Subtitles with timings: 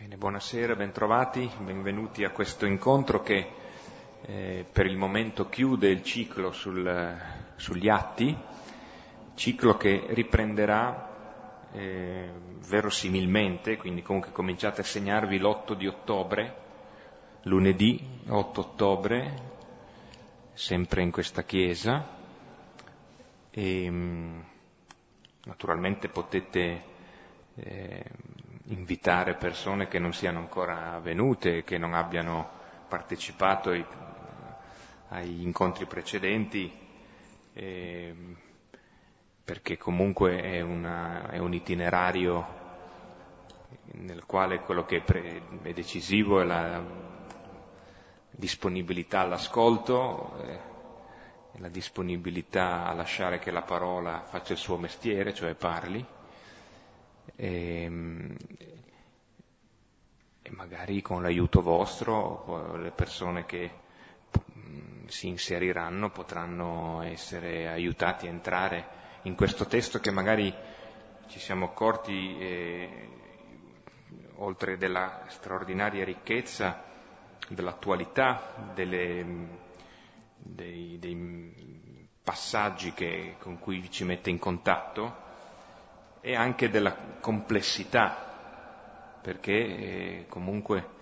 [0.00, 3.50] Bene, buonasera, bentrovati, benvenuti a questo incontro che
[4.22, 7.18] eh, per il momento chiude il ciclo sul,
[7.56, 8.34] sugli atti,
[9.34, 12.30] ciclo che riprenderà eh,
[12.66, 16.54] verosimilmente, quindi comunque cominciate a segnarvi l'8 di ottobre,
[17.42, 19.34] lunedì 8 ottobre,
[20.54, 22.08] sempre in questa chiesa,
[23.50, 24.40] e mm,
[25.44, 26.84] naturalmente potete
[27.56, 28.04] eh,
[28.70, 32.48] invitare persone che non siano ancora venute, che non abbiano
[32.88, 33.84] partecipato ai,
[35.08, 36.72] agli incontri precedenti,
[37.52, 38.14] eh,
[39.44, 42.58] perché comunque è, una, è, un itinerario
[43.92, 46.80] nel quale quello che è, pre, è decisivo è la
[48.30, 50.58] disponibilità all'ascolto, eh,
[51.58, 56.06] la disponibilità a lasciare che la parola faccia il suo mestiere, cioè parli,
[57.36, 58.36] e, ehm,
[60.42, 63.70] e magari con l'aiuto vostro le persone che
[64.56, 70.52] mm, si inseriranno potranno essere aiutati a entrare in questo testo che magari
[71.30, 73.08] ci siamo accorti, eh,
[74.36, 76.82] oltre della straordinaria ricchezza,
[77.48, 79.24] dell'attualità, delle,
[80.36, 85.28] dei, dei, passaggi che, con cui ci mette in contatto,
[86.20, 90.98] e anche della complessità, perché eh, comunque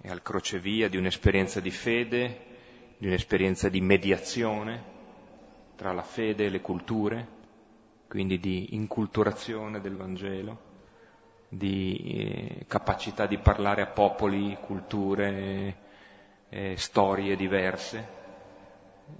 [0.00, 2.44] è al crocevia di un'esperienza di fede,
[2.98, 4.94] di un'esperienza di mediazione
[5.76, 7.34] tra la fede e le culture,
[8.08, 10.74] quindi di inculturazione del Vangelo,
[11.48, 15.76] di eh, capacità di parlare a popoli, culture,
[16.48, 18.14] eh, storie diverse.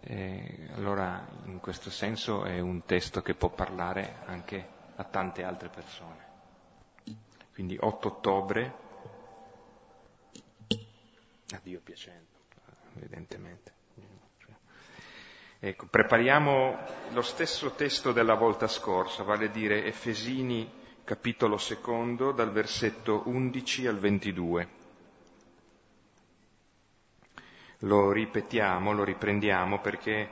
[0.00, 5.68] Eh, allora in questo senso è un testo che può parlare anche a tante altre
[5.68, 6.24] persone.
[7.52, 8.74] Quindi 8 ottobre,
[11.52, 12.38] a Dio piacendo,
[12.96, 13.72] evidentemente.
[15.58, 16.78] Ecco, prepariamo
[17.12, 20.70] lo stesso testo della volta scorsa, vale a dire Efesini
[21.02, 24.68] capitolo secondo dal versetto 11 al 22.
[27.80, 30.30] Lo ripetiamo, lo riprendiamo perché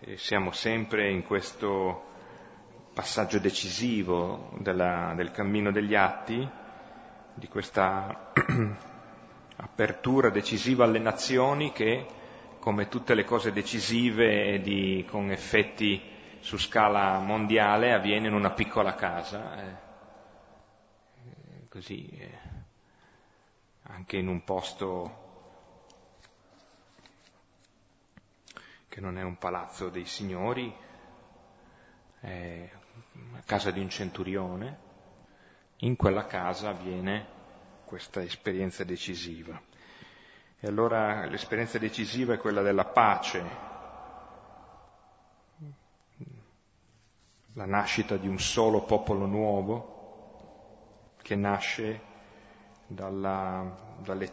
[0.00, 2.11] eh, siamo sempre in questo
[2.92, 6.46] passaggio decisivo della, del cammino degli atti,
[7.34, 8.32] di questa
[9.56, 12.06] apertura decisiva alle nazioni che,
[12.58, 16.00] come tutte le cose decisive di, con effetti
[16.40, 19.62] su scala mondiale, avviene in una piccola casa.
[19.62, 19.90] Eh,
[21.68, 22.38] così, eh,
[23.84, 25.20] anche in un posto
[28.88, 30.70] che non è un palazzo dei signori,
[32.20, 32.70] eh,
[33.34, 34.78] a casa di un centurione,
[35.78, 37.26] in quella casa avviene
[37.84, 39.60] questa esperienza decisiva.
[40.58, 43.70] E allora l'esperienza decisiva è quella della pace,
[47.54, 49.92] la nascita di un solo popolo nuovo
[51.20, 52.00] che nasce
[52.86, 54.32] dalla, dalle,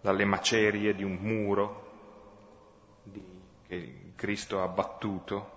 [0.00, 1.90] dalle, macerie di un muro
[3.02, 3.22] di,
[3.66, 5.56] che Cristo ha abbattuto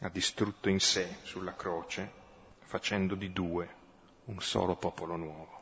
[0.00, 2.10] ha distrutto in sé sulla croce,
[2.60, 3.68] facendo di due
[4.24, 5.58] un solo popolo nuovo.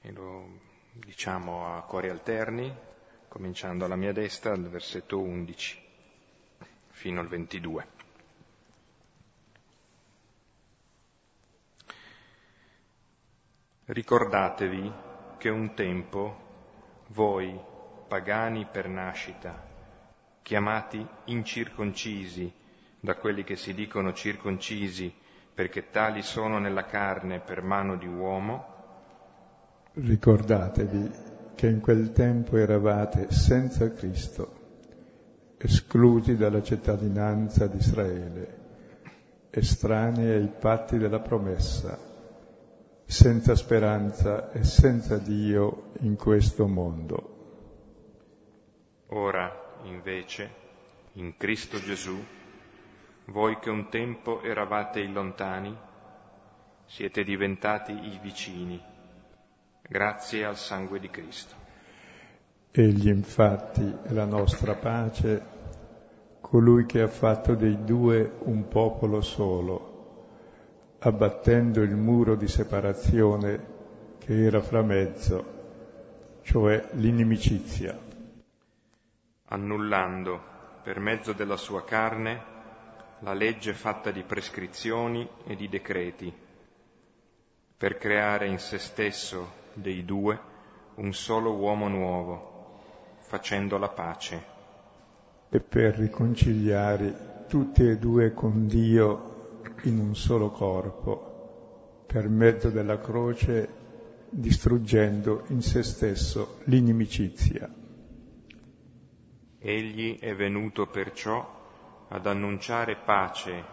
[0.00, 0.60] E lo
[0.92, 2.74] diciamo a cori alterni,
[3.28, 5.82] cominciando alla mia destra, dal versetto 11
[6.88, 7.88] fino al 22.
[13.86, 14.92] Ricordatevi
[15.38, 17.60] che un tempo voi,
[18.08, 19.73] pagani per nascita,
[20.44, 22.52] chiamati incirconcisi
[23.00, 25.10] da quelli che si dicono circoncisi
[25.54, 28.66] perché tali sono nella carne per mano di uomo,
[29.94, 31.10] ricordatevi
[31.54, 38.58] che in quel tempo eravate senza Cristo, esclusi dalla cittadinanza di Israele,
[39.48, 41.98] estranei ai patti della promessa,
[43.06, 47.30] senza speranza e senza Dio in questo mondo.
[49.06, 50.62] Ora, invece,
[51.14, 52.22] in Cristo Gesù,
[53.26, 55.74] voi che un tempo eravate i lontani,
[56.86, 58.80] siete diventati i vicini,
[59.82, 61.54] grazie al sangue di Cristo.
[62.70, 65.52] Egli infatti è la nostra pace,
[66.40, 69.92] colui che ha fatto dei due un popolo solo,
[70.98, 73.72] abbattendo il muro di separazione
[74.18, 75.52] che era fra mezzo,
[76.42, 78.03] cioè l'inimicizia
[79.54, 80.52] annullando
[80.82, 82.52] per mezzo della sua carne
[83.20, 86.32] la legge fatta di prescrizioni e di decreti,
[87.76, 90.38] per creare in se stesso dei due
[90.96, 92.80] un solo uomo nuovo,
[93.20, 94.52] facendo la pace.
[95.48, 102.98] E per riconciliare tutti e due con Dio in un solo corpo, per mezzo della
[102.98, 103.68] croce,
[104.28, 107.82] distruggendo in se stesso l'inimicizia.
[109.66, 111.42] Egli è venuto perciò
[112.08, 113.64] ad annunciare pace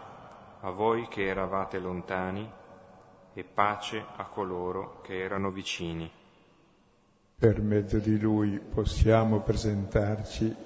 [0.60, 2.50] a voi che eravate lontani
[3.34, 6.10] e pace a coloro che erano vicini.
[7.36, 10.56] Per mezzo di lui possiamo presentarci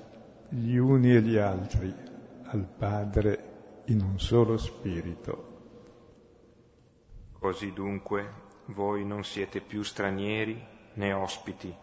[0.49, 1.93] gli uni e gli altri
[2.45, 5.55] al Padre in un solo spirito.
[7.33, 8.31] Così dunque
[8.67, 11.75] voi non siete più stranieri né ospiti,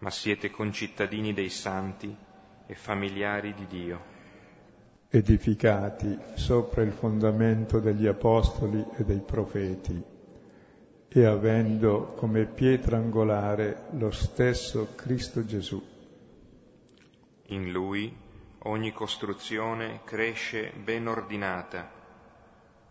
[0.00, 2.28] ma siete concittadini dei santi
[2.70, 4.18] e familiari di Dio
[5.12, 10.00] edificati sopra il fondamento degli apostoli e dei profeti
[11.08, 15.82] e avendo come pietra angolare lo stesso Cristo Gesù.
[17.46, 18.16] In lui
[18.58, 21.90] ogni costruzione cresce ben ordinata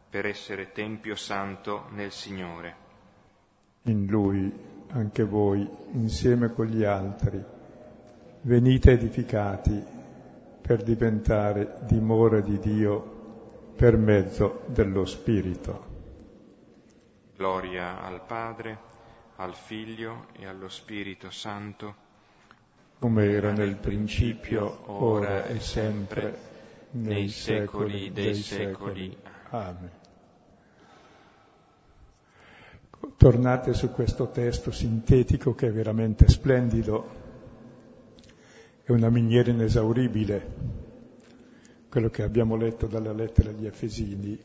[0.10, 2.75] per essere Tempio Santo nel Signore.
[3.84, 4.52] In lui
[4.90, 7.42] anche voi, insieme con gli altri,
[8.41, 9.83] venite edificati
[10.62, 13.18] per diventare dimora di Dio
[13.75, 15.88] per mezzo dello Spirito.
[17.36, 18.77] Gloria al Padre,
[19.38, 22.07] al Figlio e allo Spirito Santo,
[23.00, 26.38] come era nel principio, ora e sempre,
[26.91, 29.18] nei secoli dei secoli.
[29.50, 29.91] Amen.
[33.15, 37.27] Tornate su questo testo sintetico che è veramente splendido
[38.89, 40.47] è una miniera inesauribile,
[41.89, 44.41] quello che abbiamo letto dalla lettera agli Efesini.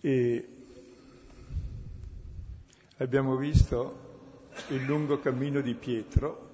[0.00, 0.48] E
[2.96, 6.48] abbiamo visto il lungo cammino di Pietro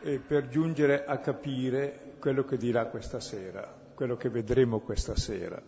[0.00, 5.62] per giungere a capire quello che dirà questa sera, quello che vedremo questa sera.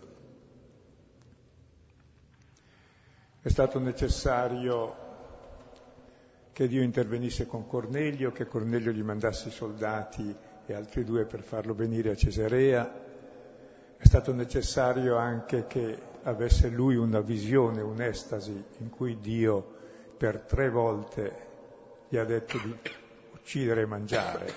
[3.42, 5.09] È stato necessario
[6.60, 10.36] che Dio intervenisse con Cornelio, che Cornelio gli mandasse i soldati
[10.66, 13.02] e altri due per farlo venire a Cesarea.
[13.96, 19.74] È stato necessario anche che avesse lui una visione, un'estasi in cui Dio
[20.18, 21.34] per tre volte
[22.10, 22.76] gli ha detto di
[23.32, 24.52] uccidere e mangiare,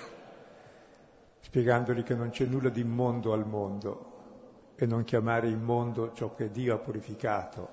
[1.40, 6.50] spiegandogli che non c'è nulla di immondo al mondo e non chiamare immondo ciò che
[6.50, 7.66] Dio ha purificato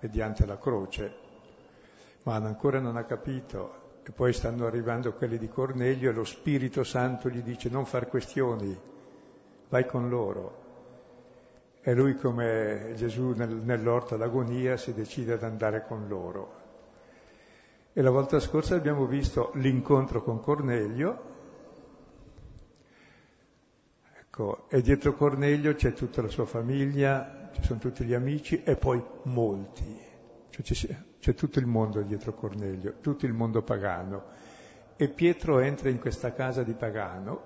[0.00, 1.24] mediante la croce
[2.26, 3.84] ma ancora non ha capito.
[4.02, 8.08] E poi stanno arrivando quelli di Cornelio e lo Spirito Santo gli dice non far
[8.08, 8.76] questioni,
[9.68, 10.64] vai con loro.
[11.80, 16.64] E lui come Gesù nel, nell'orto d'agonia si decide ad andare con loro.
[17.92, 21.34] E la volta scorsa abbiamo visto l'incontro con Cornelio,
[24.20, 28.76] ecco, e dietro Cornelio c'è tutta la sua famiglia, ci sono tutti gli amici e
[28.76, 30.04] poi molti.
[30.50, 30.62] Cioè
[31.26, 34.26] c'è tutto il mondo dietro Cornelio, tutto il mondo pagano.
[34.94, 37.42] E Pietro entra in questa casa di pagano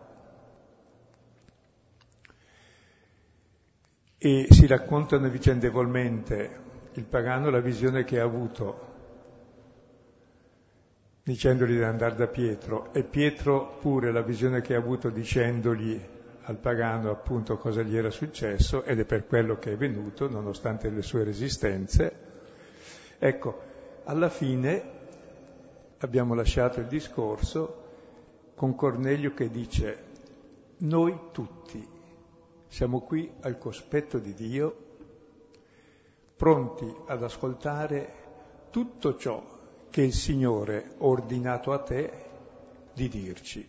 [4.18, 6.60] e si raccontano vicendevolmente
[6.92, 8.88] il pagano la visione che ha avuto
[11.22, 15.98] dicendogli di andare da Pietro e Pietro pure la visione che ha avuto dicendogli
[16.42, 20.90] al pagano appunto cosa gli era successo ed è per quello che è venuto nonostante
[20.90, 22.28] le sue resistenze
[23.22, 23.64] Ecco,
[24.04, 24.98] alla fine
[25.98, 27.88] abbiamo lasciato il discorso
[28.54, 30.04] con Cornelio che dice,
[30.78, 31.86] noi tutti
[32.68, 34.88] siamo qui al cospetto di Dio,
[36.36, 38.14] pronti ad ascoltare
[38.70, 39.58] tutto ciò
[39.90, 42.12] che il Signore ha ordinato a te
[42.94, 43.68] di dirci.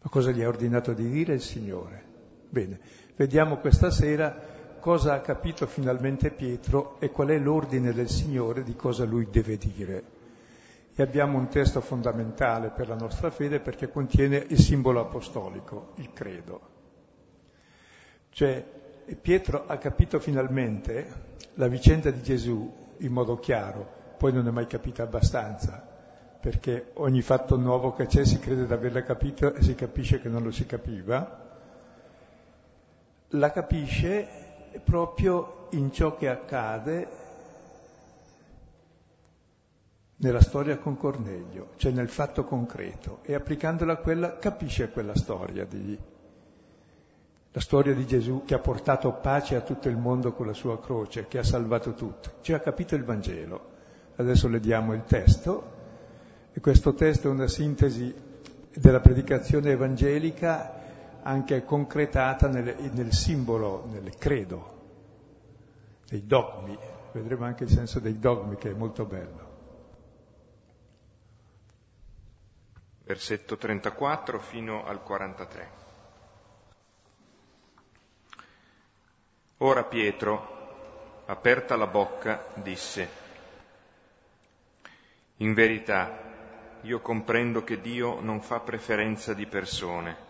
[0.00, 2.04] Ma cosa gli ha ordinato di dire il Signore?
[2.48, 2.80] Bene,
[3.16, 4.47] vediamo questa sera
[4.78, 9.56] cosa ha capito finalmente Pietro e qual è l'ordine del Signore di cosa lui deve
[9.56, 10.02] dire.
[10.94, 16.12] E abbiamo un testo fondamentale per la nostra fede perché contiene il simbolo apostolico, il
[16.12, 16.60] credo.
[18.30, 18.64] Cioè,
[19.20, 24.66] Pietro ha capito finalmente la vicenda di Gesù in modo chiaro, poi non è mai
[24.66, 25.86] capita abbastanza,
[26.40, 30.28] perché ogni fatto nuovo che c'è si crede di averla capito e si capisce che
[30.28, 31.46] non lo si capiva.
[33.32, 34.47] La capisce
[34.78, 37.08] proprio in ciò che accade
[40.16, 45.64] nella storia con Cornelio, cioè nel fatto concreto, e applicandola a quella capisce quella storia
[45.64, 45.98] di
[47.52, 50.78] la storia di Gesù che ha portato pace a tutto il mondo con la sua
[50.78, 52.28] croce, che ha salvato tutti.
[52.40, 53.76] Ci ha capito il Vangelo.
[54.16, 55.76] Adesso le diamo il testo
[56.52, 58.14] e questo testo è una sintesi
[58.74, 60.77] della predicazione evangelica
[61.22, 64.76] anche concretata nel, nel simbolo, nel credo,
[66.08, 66.78] dei dogmi.
[67.12, 69.46] Vedremo anche il senso dei dogmi che è molto bello.
[73.04, 75.86] Versetto 34 fino al 43.
[79.58, 83.08] Ora Pietro, aperta la bocca, disse,
[85.38, 86.26] In verità,
[86.82, 90.27] io comprendo che Dio non fa preferenza di persone,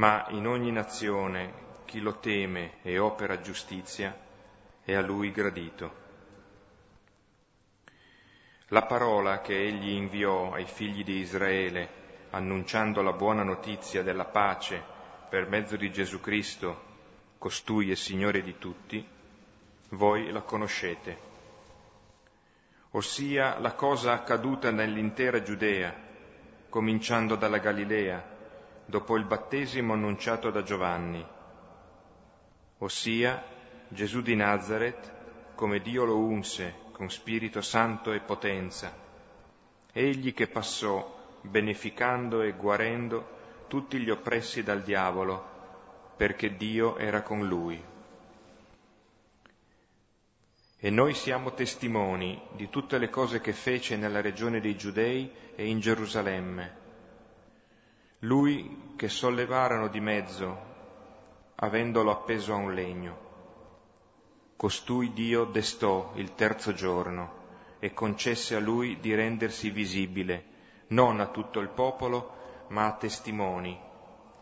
[0.00, 4.16] ma in ogni nazione chi lo teme e opera giustizia
[4.82, 5.98] è a lui gradito.
[8.68, 11.98] La parola che egli inviò ai figli di Israele,
[12.30, 14.82] annunciando la buona notizia della pace
[15.28, 16.88] per mezzo di Gesù Cristo,
[17.36, 19.06] costui è Signore di tutti,
[19.90, 21.28] voi la conoscete
[22.92, 25.94] ossia la cosa accaduta nell'intera Giudea,
[26.68, 28.38] cominciando dalla Galilea,
[28.90, 31.24] dopo il battesimo annunciato da Giovanni,
[32.78, 33.42] ossia
[33.88, 38.92] Gesù di Nazareth, come Dio lo unse con Spirito Santo e potenza,
[39.92, 45.48] egli che passò beneficando e guarendo tutti gli oppressi dal diavolo,
[46.16, 47.82] perché Dio era con lui.
[50.82, 55.66] E noi siamo testimoni di tutte le cose che fece nella regione dei Giudei e
[55.66, 56.79] in Gerusalemme.
[58.24, 60.58] Lui che sollevarono di mezzo,
[61.54, 63.28] avendolo appeso a un legno.
[64.56, 67.38] Costui Dio destò il terzo giorno
[67.78, 70.44] e concesse a lui di rendersi visibile,
[70.88, 73.80] non a tutto il popolo, ma a testimoni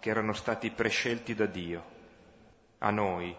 [0.01, 1.85] che erano stati prescelti da Dio,
[2.79, 3.37] a noi,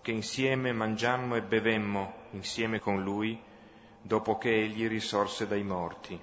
[0.00, 3.40] che insieme mangiammo e bevemmo insieme con lui
[4.00, 6.20] dopo che egli risorse dai morti.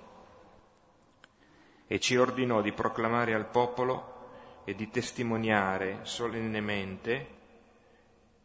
[1.92, 7.38] E ci ordinò di proclamare al popolo e di testimoniare solennemente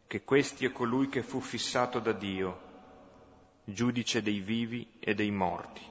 [0.07, 2.59] che questi è colui che fu fissato da Dio,
[3.63, 5.83] giudice dei vivi e dei morti.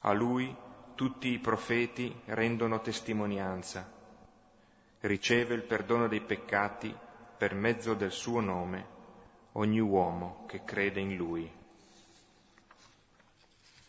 [0.00, 0.54] A lui
[0.94, 3.90] tutti i profeti rendono testimonianza,
[5.00, 6.94] riceve il perdono dei peccati
[7.38, 8.86] per mezzo del suo nome
[9.52, 11.59] ogni uomo che crede in lui.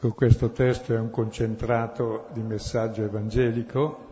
[0.02, 4.08] Con questo testo è un concentrato di messaggio evangelico.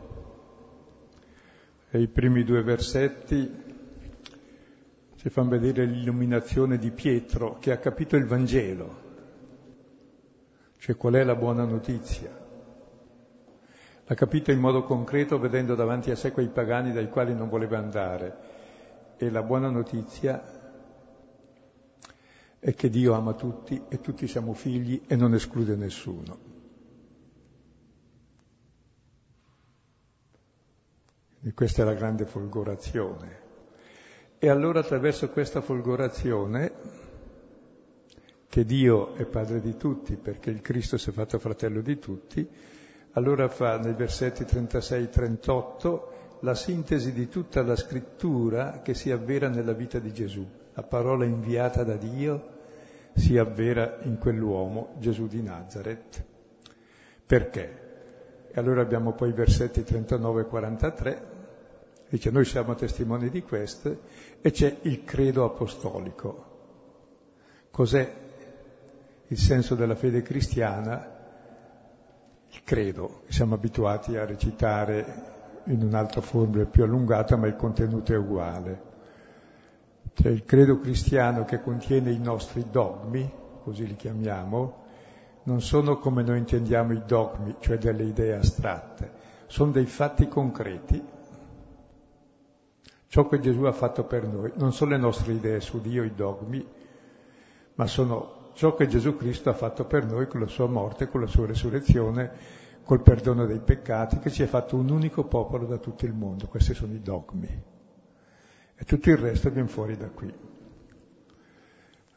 [1.89, 3.51] E i primi due versetti
[5.15, 9.01] ci fanno vedere l'illuminazione di Pietro che ha capito il Vangelo,
[10.77, 12.37] cioè qual è la buona notizia.
[14.05, 17.79] L'ha capito in modo concreto vedendo davanti a sé quei pagani dai quali non voleva
[17.79, 18.37] andare.
[19.17, 20.58] E la buona notizia
[22.59, 26.47] è che Dio ama tutti e tutti siamo figli e non esclude nessuno.
[31.41, 33.47] E questa è la grande folgorazione.
[34.37, 36.71] E allora attraverso questa folgorazione,
[38.49, 42.47] che Dio è padre di tutti perché il Cristo si è fatto fratello di tutti,
[43.11, 49.73] allora fa nei versetti 36-38 la sintesi di tutta la scrittura che si avvera nella
[49.73, 50.47] vita di Gesù.
[50.73, 52.57] La parola inviata da Dio
[53.13, 56.23] si avvera in quell'uomo, Gesù di Nazareth.
[57.25, 57.87] Perché?
[58.51, 61.27] E allora abbiamo poi i versetti 39 e 43,
[62.09, 63.99] dice noi siamo testimoni di queste,
[64.41, 66.47] e c'è il credo apostolico.
[67.69, 68.13] Cos'è
[69.27, 71.17] il senso della fede cristiana?
[72.51, 75.37] Il credo, siamo abituati a recitare
[75.69, 78.87] in un'altra forma più allungata, ma il contenuto è uguale.
[80.13, 83.31] Cioè il credo cristiano che contiene i nostri dogmi,
[83.63, 84.87] così li chiamiamo,
[85.43, 89.11] non sono come noi intendiamo i dogmi, cioè delle idee astratte,
[89.45, 91.01] sono dei fatti concreti.
[93.07, 96.13] Ciò che Gesù ha fatto per noi non sono le nostre idee su Dio, i
[96.13, 96.63] dogmi,
[97.75, 101.21] ma sono ciò che Gesù Cristo ha fatto per noi con la sua morte, con
[101.21, 102.58] la sua resurrezione,
[102.89, 106.47] col perdono dei peccati, che ci ha fatto un unico popolo da tutto il mondo.
[106.47, 107.63] Questi sono i dogmi.
[108.75, 110.33] E tutto il resto viene fuori da qui.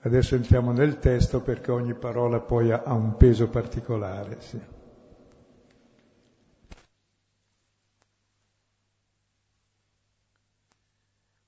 [0.00, 4.40] Adesso entriamo nel testo perché ogni parola poi ha, un peso particolare.
[4.40, 4.58] Sì.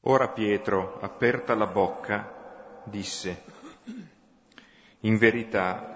[0.00, 3.42] Ora Pietro, aperta la bocca, disse,
[5.00, 5.93] in verità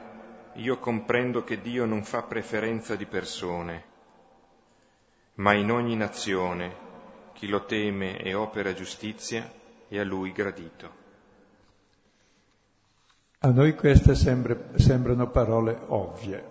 [0.59, 3.85] io comprendo che Dio non fa preferenza di persone,
[5.35, 6.87] ma in ogni nazione
[7.33, 9.51] chi lo teme e opera giustizia
[9.87, 11.07] è a lui gradito.
[13.39, 16.45] A noi queste sembra, sembrano parole ovvie.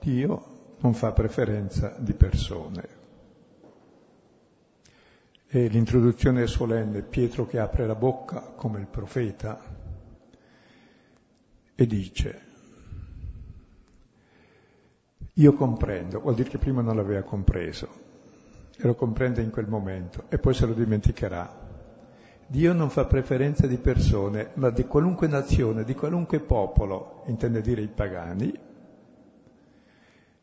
[0.00, 2.98] Dio non fa preferenza di persone.
[5.46, 9.78] E l'introduzione è solenne, Pietro che apre la bocca come il profeta
[11.76, 12.49] e dice,
[15.40, 17.88] io comprendo, vuol dire che prima non l'aveva compreso,
[18.76, 21.68] e lo comprende in quel momento, e poi se lo dimenticherà.
[22.46, 27.80] Dio non fa preferenza di persone, ma di qualunque nazione, di qualunque popolo, intende dire
[27.80, 28.52] i pagani.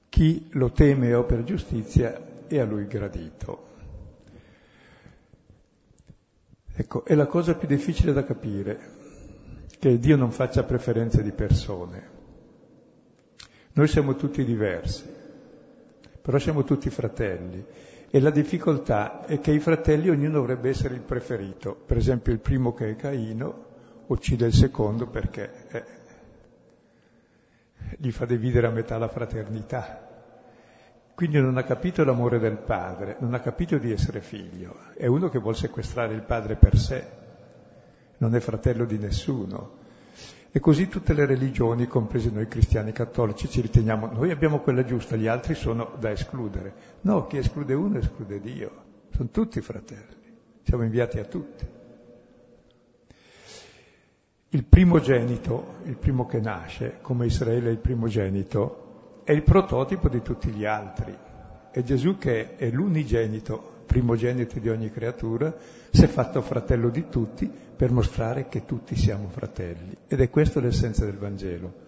[0.09, 3.65] Chi lo teme e opera giustizia è a lui gradito.
[6.73, 8.79] Ecco, è la cosa più difficile da capire,
[9.77, 12.16] che Dio non faccia preferenze di persone.
[13.77, 15.05] Noi siamo tutti diversi,
[16.19, 17.63] però siamo tutti fratelli
[18.09, 21.75] e la difficoltà è che i fratelli ognuno dovrebbe essere il preferito.
[21.85, 23.65] Per esempio il primo che è Caino
[24.07, 25.83] uccide il secondo perché eh,
[27.97, 30.09] gli fa dividere a metà la fraternità.
[31.13, 34.75] Quindi non ha capito l'amore del padre, non ha capito di essere figlio.
[34.95, 37.07] È uno che vuole sequestrare il padre per sé,
[38.17, 39.85] non è fratello di nessuno.
[40.51, 45.15] E così tutte le religioni, comprese noi cristiani cattolici, ci riteniamo, noi abbiamo quella giusta,
[45.15, 46.73] gli altri sono da escludere.
[47.01, 48.71] No, chi esclude uno esclude Dio.
[49.11, 50.15] Sono tutti fratelli,
[50.63, 51.65] siamo inviati a tutti.
[54.49, 60.21] Il primogenito, il primo che nasce, come Israele è il primogenito, è il prototipo di
[60.21, 61.15] tutti gli altri.
[61.69, 65.55] E Gesù che è l'unigenito, primogenito di ogni creatura,
[65.89, 69.97] si è fatto fratello di tutti per mostrare che tutti siamo fratelli.
[70.07, 71.85] Ed è questa l'essenza del Vangelo.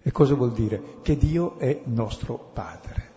[0.00, 1.00] E cosa vuol dire?
[1.02, 3.12] Che Dio è nostro Padre.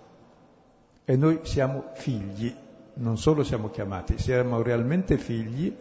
[1.06, 2.54] E noi siamo figli,
[2.96, 5.74] non solo siamo chiamati, siamo realmente figli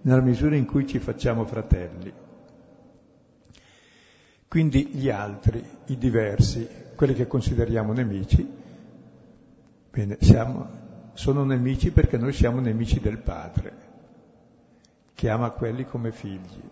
[0.00, 2.12] nella misura in cui ci facciamo fratelli.
[4.48, 8.46] Quindi gli altri, i diversi, quelli che consideriamo nemici,
[9.90, 10.81] bene, siamo
[11.14, 13.72] sono nemici perché noi siamo nemici del Padre,
[15.14, 16.62] che ama quelli come figli.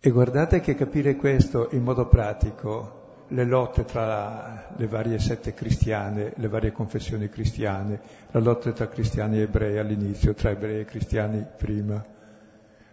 [0.00, 6.32] E guardate che capire questo in modo pratico, le lotte tra le varie sette cristiane,
[6.36, 11.44] le varie confessioni cristiane, la lotta tra cristiani e ebrei all'inizio, tra ebrei e cristiani
[11.56, 12.02] prima,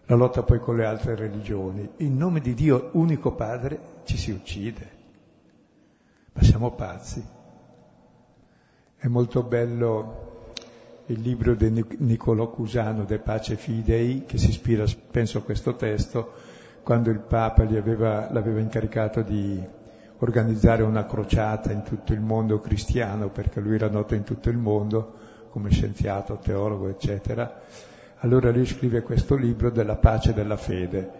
[0.08, 1.89] la lotta poi con le altre religioni.
[1.98, 4.89] In nome di Dio, unico Padre, ci si uccide.
[6.34, 7.35] Ma siamo pazzi.
[8.97, 10.53] È molto bello
[11.08, 16.31] il libro di Niccolò Cusano, De Pace Fidei, che si ispira, penso, a questo testo,
[16.81, 19.62] quando il Papa aveva, l'aveva incaricato di
[20.19, 24.58] organizzare una crociata in tutto il mondo cristiano, perché lui era noto in tutto il
[24.58, 25.13] mondo
[25.49, 27.62] come scienziato, teologo, eccetera.
[28.19, 31.12] Allora lui scrive questo libro della pace della fede,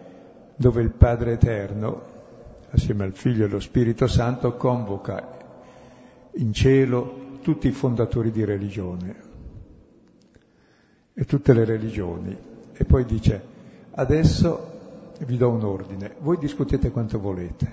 [0.56, 2.02] dove il Padre Eterno,
[2.72, 5.34] assieme al Figlio e allo Spirito Santo, convoca
[6.38, 9.16] in cielo tutti i fondatori di religione
[11.14, 12.36] e tutte le religioni.
[12.74, 13.40] E poi dice,
[13.92, 17.72] adesso vi do un ordine, voi discutete quanto volete,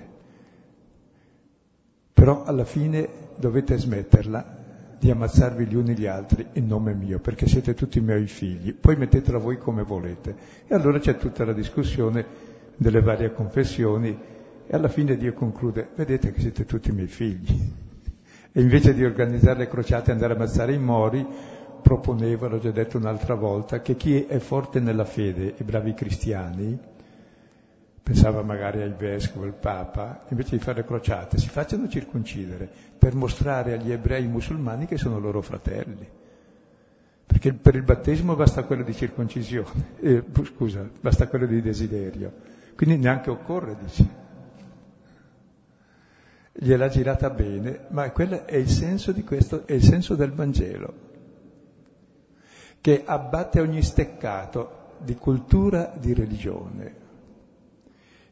[2.13, 4.61] però alla fine dovete smetterla
[4.99, 8.95] di ammazzarvi gli uni gli altri in nome mio, perché siete tutti miei figli, poi
[8.95, 10.35] mettetela voi come volete.
[10.67, 12.23] E allora c'è tutta la discussione
[12.75, 14.15] delle varie confessioni
[14.67, 17.82] e alla fine Dio conclude, vedete che siete tutti miei figli.
[18.55, 21.25] E invece di organizzare le crociate e andare a ammazzare i mori,
[21.81, 26.77] proponeva, l'ho già detto un'altra volta, che chi è forte nella fede, i bravi cristiani,
[28.03, 33.15] pensava magari ai vescovi, al Papa, invece di fare le crociate, si facciano circoncidere per
[33.15, 36.07] mostrare agli ebrei musulmani che sono loro fratelli.
[37.25, 42.31] Perché per il battesimo basta quello di circoncisione, eh, scusa, basta quello di desiderio.
[42.75, 44.21] Quindi neanche occorre, dice
[46.53, 50.93] gliel'ha girata bene, ma quello è il senso di questo, è il senso del Vangelo,
[52.79, 57.01] che abbatte ogni steccato di cultura, di religione.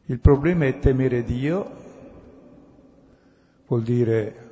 [0.06, 1.70] Il problema è temere Dio,
[3.66, 4.50] vuol dire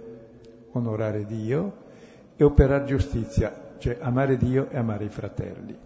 [0.73, 1.89] onorare Dio,
[2.37, 5.79] e operare giustizia, cioè amare Dio e amare i fratelli.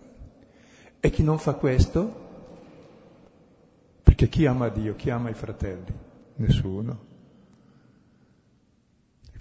[1.00, 2.22] E chi non fa questo?
[4.02, 5.92] Perché chi ama Dio, chi ama i fratelli?
[6.36, 7.12] Nessuno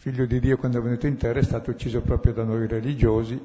[0.03, 3.41] figlio di Dio quando è venuto in terra è stato ucciso proprio da noi religiosi,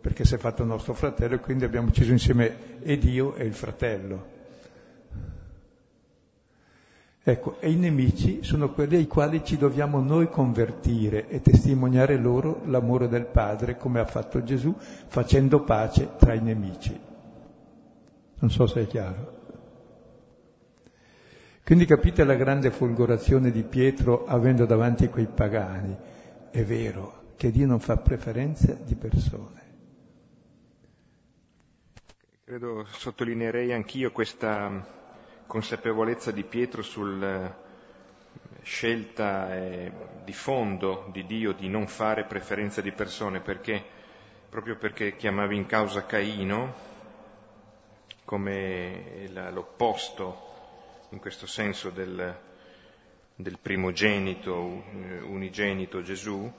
[0.00, 3.54] perché si è fatto nostro fratello e quindi abbiamo ucciso insieme e Dio e il
[3.54, 4.26] fratello.
[7.22, 12.62] Ecco, e i nemici sono quelli ai quali ci dobbiamo noi convertire e testimoniare loro
[12.64, 16.98] l'amore del Padre, come ha fatto Gesù, facendo pace tra i nemici.
[18.40, 19.41] Non so se è chiaro.
[21.64, 25.96] Quindi capite la grande folgorazione di Pietro avendo davanti quei pagani.
[26.50, 29.60] È vero che Dio non fa preferenze di persone.
[32.44, 34.84] Credo sottolineerei anch'io questa
[35.46, 37.54] consapevolezza di Pietro sulla eh,
[38.62, 39.92] scelta eh,
[40.24, 43.82] di fondo di Dio di non fare preferenza di persone, perché
[44.48, 46.74] proprio perché chiamavi in causa Caino
[48.24, 50.50] come l'opposto
[51.12, 52.38] in questo senso del,
[53.36, 54.84] del primogenito,
[55.24, 56.50] unigenito Gesù,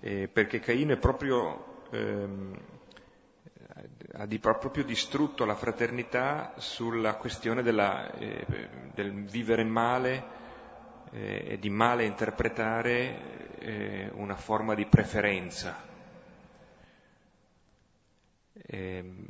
[0.00, 2.60] eh, perché Caino proprio ehm,
[4.14, 8.46] ha di, proprio distrutto la fraternità sulla questione della, eh,
[8.94, 10.24] del vivere male
[11.12, 15.84] eh, e di male interpretare eh, una forma di preferenza,
[18.54, 19.26] ehm,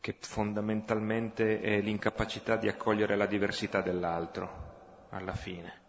[0.00, 5.80] che fondamentalmente è l'incapacità di accogliere la diversità dell'altro alla fine.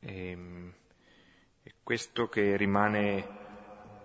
[0.00, 0.72] E, ehm,
[1.62, 3.26] e questo che rimane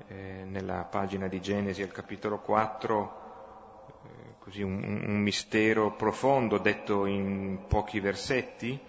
[0.07, 7.05] eh, nella pagina di Genesi al capitolo 4, eh, così un, un, mistero profondo detto
[7.05, 8.79] in pochi versetti,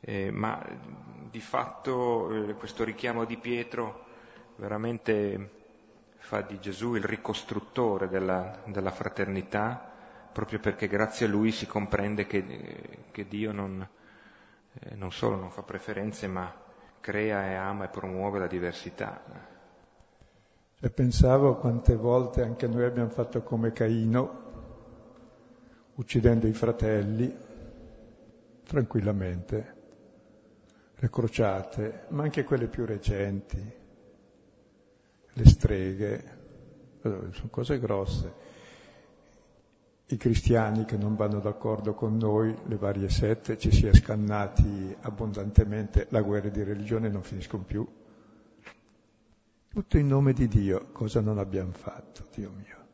[0.00, 0.64] eh, ma
[1.30, 4.04] di fatto eh, questo richiamo di Pietro
[4.56, 5.65] veramente
[6.26, 9.92] fa di Gesù il ricostruttore della, della fraternità,
[10.32, 13.88] proprio perché grazie a lui si comprende che, che Dio non,
[14.72, 16.52] eh, non solo non fa preferenze, ma
[16.98, 19.22] crea e ama e promuove la diversità.
[20.80, 24.42] E pensavo quante volte anche noi abbiamo fatto come Caino,
[25.94, 27.32] uccidendo i fratelli
[28.64, 29.74] tranquillamente,
[30.96, 33.84] le crociate, ma anche quelle più recenti,
[35.36, 36.24] le streghe,
[37.02, 38.44] sono cose grosse.
[40.06, 44.96] I cristiani che non vanno d'accordo con noi, le varie sette, ci si è scannati
[45.00, 47.86] abbondantemente, la guerra di religione non finiscono più.
[49.68, 52.84] Tutto in nome di Dio, cosa non abbiamo fatto, Dio mio.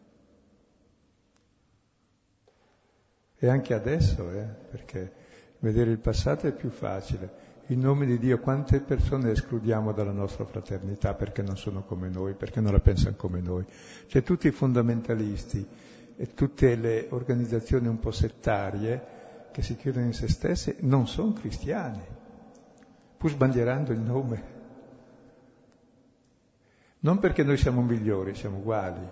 [3.37, 5.13] E anche adesso, eh, perché
[5.61, 7.52] vedere il passato è più facile.
[7.73, 12.35] In nome di Dio quante persone escludiamo dalla nostra fraternità perché non sono come noi,
[12.35, 13.65] perché non la pensano come noi.
[14.07, 15.67] Cioè tutti i fondamentalisti
[16.15, 21.33] e tutte le organizzazioni un po' settarie che si chiudono in se stesse non sono
[21.33, 22.03] cristiani,
[23.17, 24.61] pur sbandierando il nome
[27.01, 29.09] non perché noi siamo migliori, siamo uguali,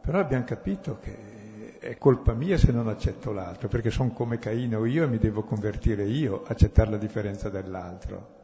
[0.00, 1.41] però abbiamo capito che
[1.82, 5.42] è colpa mia se non accetto l'altro, perché sono come Caino io e mi devo
[5.42, 8.40] convertire io, accettare la differenza dell'altro.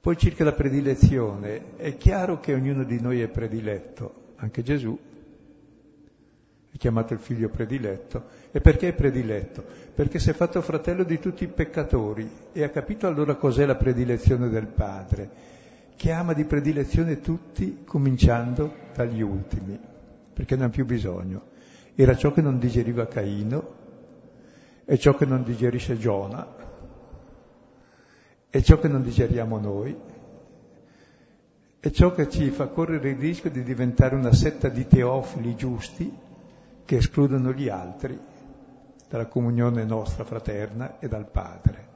[0.00, 4.98] Poi circa la predilezione, è chiaro che ognuno di noi è prediletto, anche Gesù
[6.70, 8.24] è chiamato il figlio prediletto.
[8.52, 9.62] E perché è prediletto?
[9.94, 13.76] Perché si è fatto fratello di tutti i peccatori e ha capito allora cos'è la
[13.76, 15.56] predilezione del Padre
[15.94, 19.78] che ama di predilezione tutti, cominciando dagli ultimi,
[20.32, 21.56] perché ne ha più bisogno.
[22.00, 23.74] Era ciò che non digeriva Caino,
[24.84, 26.46] è ciò che non digerisce Giona,
[28.48, 29.98] è ciò che non digeriamo noi,
[31.80, 36.16] è ciò che ci fa correre il rischio di diventare una setta di teofili giusti
[36.84, 38.16] che escludono gli altri
[39.08, 41.86] dalla comunione nostra fraterna e dal Padre.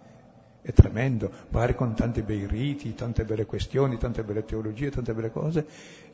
[0.62, 5.30] È tremendo, magari con tanti bei riti, tante belle questioni, tante belle teologie, tante belle
[5.30, 5.64] cose,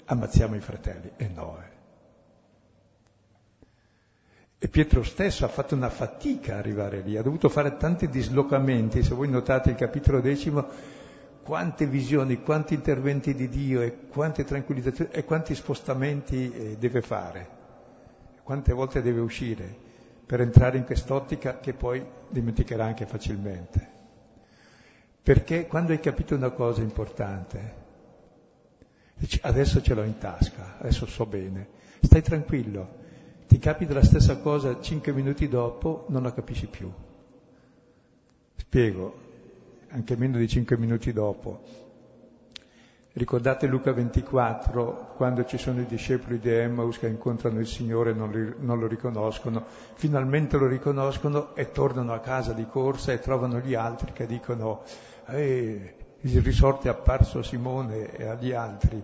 [0.05, 1.11] ammazziamo i fratelli.
[1.17, 1.57] E no.
[1.59, 1.78] Eh.
[4.61, 9.05] E Pietro stesso ha fatto una fatica a arrivare lì, ha dovuto fare tanti dislocamenti,
[9.05, 10.67] se voi notate il capitolo decimo,
[11.45, 17.49] quante visioni, quanti interventi di Dio e quante tranquillizzazioni e quanti spostamenti eh, deve fare,
[18.43, 19.87] quante volte deve uscire
[20.27, 23.89] per entrare in quest'ottica che poi dimenticherà anche facilmente.
[25.23, 27.75] Perché quando hai capito una cosa importante,
[29.15, 31.69] dici adesso ce l'ho in tasca, adesso so bene,
[32.03, 33.07] stai tranquillo,
[33.59, 36.89] ti capita la stessa cosa cinque minuti dopo, non la capisci più.
[38.55, 39.19] Spiego,
[39.89, 41.63] anche meno di cinque minuti dopo.
[43.11, 48.15] Ricordate Luca 24, quando ci sono i discepoli di Emmaus che incontrano il Signore e
[48.15, 53.59] non, non, lo riconoscono, finalmente lo riconoscono e tornano a casa di corsa e trovano
[53.59, 54.83] gli altri che dicono
[55.27, 59.03] e il risorto è apparso a Simone e agli altri.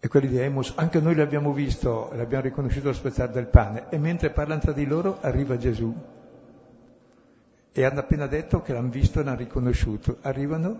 [0.00, 3.86] E quelli di Emos, anche noi l'abbiamo visto, l'abbiamo riconosciuto al spezzare del pane.
[3.88, 5.92] E mentre parlano tra di loro arriva Gesù
[7.72, 10.18] e hanno appena detto che l'hanno visto e l'hanno riconosciuto.
[10.22, 10.78] Arrivano,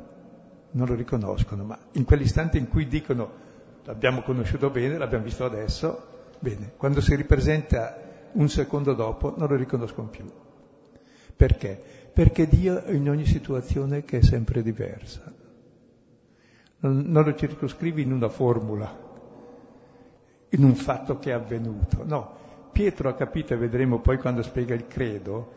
[0.72, 3.46] non lo riconoscono, ma in quell'istante in cui dicono
[3.84, 6.06] l'abbiamo conosciuto bene, l'abbiamo visto adesso,
[6.38, 7.96] bene, quando si ripresenta
[8.32, 10.30] un secondo dopo non lo riconoscono più.
[11.34, 11.80] Perché?
[12.12, 15.32] Perché Dio è in ogni situazione che è sempre diversa.
[16.80, 19.07] Non, non lo circoscrivi in una formula,
[20.50, 22.04] in un fatto che è avvenuto.
[22.04, 22.36] No,
[22.72, 25.56] Pietro ha capito, e vedremo poi quando spiega il credo,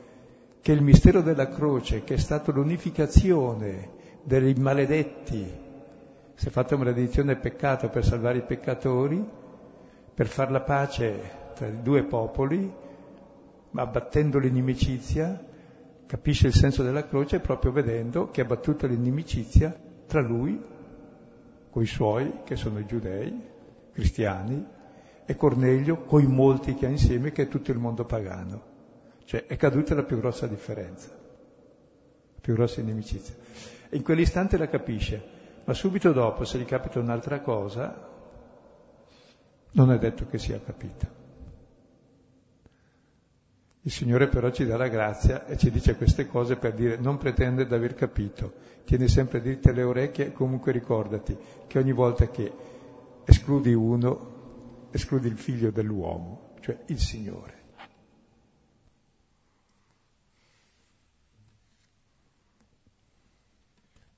[0.62, 5.70] che il mistero della croce, che è stato l'unificazione dei maledetti,
[6.34, 9.24] si è fatta maledizione e peccato per salvare i peccatori,
[10.14, 11.20] per fare la pace
[11.56, 12.72] tra i due popoli,
[13.72, 15.46] ma abbattendo l'inimicizia,
[16.06, 19.76] capisce il senso della croce proprio vedendo che ha battuto l'inimicizia
[20.06, 20.62] tra lui,
[21.70, 23.50] coi suoi, che sono i giudei,
[23.94, 24.66] cristiani,
[25.32, 28.70] e Cornelio, coi molti che ha insieme, che è tutto il mondo pagano.
[29.24, 33.34] Cioè è caduta la più grossa differenza, la più grossa inimicizia.
[33.90, 35.24] E in quell'istante la capisce,
[35.64, 38.10] ma subito dopo, se gli capita un'altra cosa,
[39.72, 41.20] non è detto che sia capita.
[43.84, 47.18] Il Signore però ci dà la grazia e ci dice queste cose per dire non
[47.18, 51.36] pretende di aver capito, tieni sempre dritte le orecchie e comunque ricordati
[51.68, 52.52] che ogni volta che
[53.24, 54.31] escludi uno,
[54.92, 57.60] escludi il figlio dell'uomo, cioè il Signore.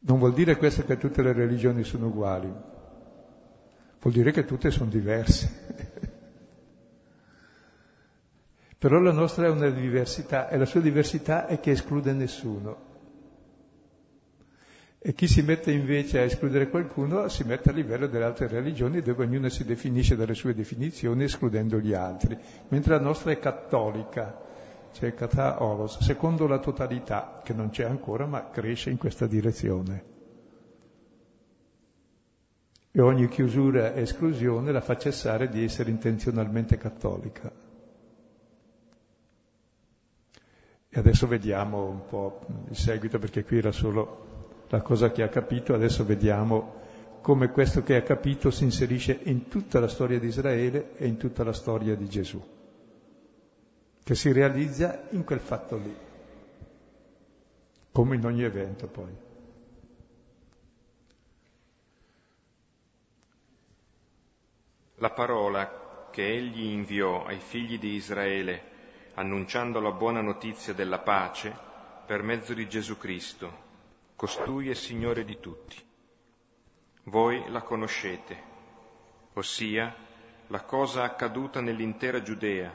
[0.05, 2.51] Non vuol dire questo che tutte le religioni sono uguali,
[4.01, 6.11] vuol dire che tutte sono diverse.
[8.77, 12.92] Però la nostra è una diversità e la sua diversità è che esclude nessuno.
[15.05, 19.01] E chi si mette invece a escludere qualcuno si mette a livello delle altre religioni
[19.01, 22.37] dove ognuno si definisce dalle sue definizioni escludendo gli altri,
[22.69, 24.39] mentre la nostra è cattolica,
[24.93, 30.03] cioè kata oros, secondo la totalità, che non c'è ancora ma cresce in questa direzione.
[32.89, 37.51] E ogni chiusura e esclusione la fa cessare di essere intenzionalmente cattolica.
[40.87, 42.39] E adesso vediamo un po'
[42.69, 44.31] il seguito, perché qui era solo
[44.73, 46.81] la cosa che ha capito, adesso vediamo
[47.21, 51.17] come questo che ha capito si inserisce in tutta la storia di Israele e in
[51.17, 52.43] tutta la storia di Gesù,
[54.03, 55.95] che si realizza in quel fatto lì,
[57.91, 59.15] come in ogni evento poi.
[64.95, 68.71] La parola che egli inviò ai figli di Israele
[69.13, 71.55] annunciando la buona notizia della pace
[72.07, 73.62] per mezzo di Gesù Cristo.
[74.23, 75.75] Costui è Signore di tutti.
[77.07, 78.41] Voi la conoscete,
[79.33, 79.93] ossia
[80.47, 82.73] la cosa accaduta nell'intera Giudea,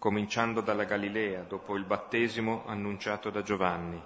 [0.00, 4.02] cominciando dalla Galilea dopo il battesimo annunciato da Giovanni,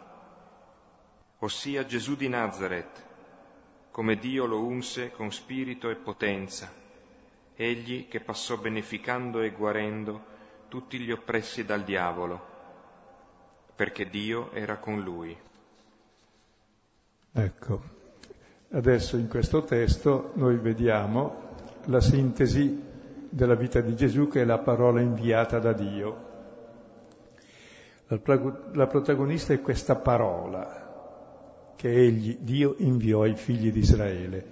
[1.38, 3.02] ossia Gesù di Nazareth,
[3.90, 6.70] come Dio lo unse con spirito e potenza,
[7.54, 10.22] egli che passò beneficando e guarendo
[10.68, 12.46] tutti gli oppressi dal diavolo,
[13.74, 15.46] perché Dio era con lui.
[17.40, 17.80] Ecco,
[18.70, 21.46] adesso in questo testo noi vediamo
[21.84, 22.82] la sintesi
[23.30, 26.26] della vita di Gesù che è la parola inviata da Dio.
[28.08, 34.44] La protagonista è questa parola che egli, Dio, inviò ai figli di Israele.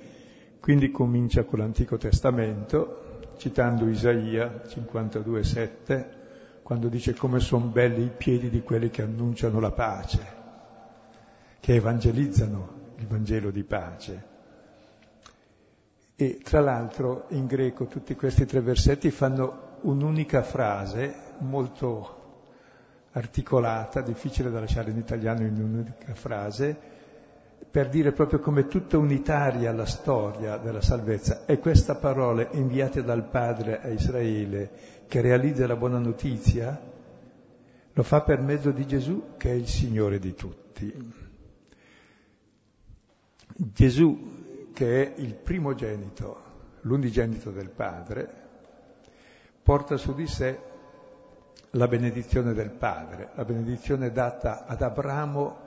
[0.61, 6.05] Quindi comincia con l'Antico Testamento, citando Isaia 52,7,
[6.62, 10.35] quando dice come sono belli i piedi di quelli che annunciano la pace,
[11.59, 14.35] che evangelizzano il Vangelo di pace.
[16.16, 22.16] E tra l'altro in greco tutti questi tre versetti fanno un'unica frase molto
[23.12, 26.94] articolata, difficile da lasciare in italiano in un'unica frase,
[27.70, 31.44] per dire proprio come tutta unitaria la storia della salvezza.
[31.44, 34.70] E questa parola inviata dal Padre a Israele,
[35.06, 36.80] che realizza la buona notizia,
[37.92, 41.25] lo fa per mezzo di Gesù, che è il Signore di tutti.
[43.58, 46.42] Gesù, che è il primogenito,
[46.82, 48.30] l'unigenito del Padre,
[49.62, 50.58] porta su di sé
[51.70, 55.64] la benedizione del Padre, la benedizione data ad Abramo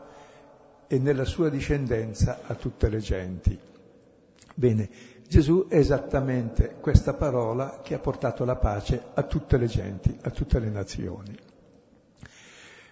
[0.85, 3.59] e nella sua discendenza a tutte le genti.
[4.53, 4.89] Bene,
[5.27, 10.29] Gesù è esattamente questa parola che ha portato la pace a tutte le genti, a
[10.29, 11.35] tutte le nazioni,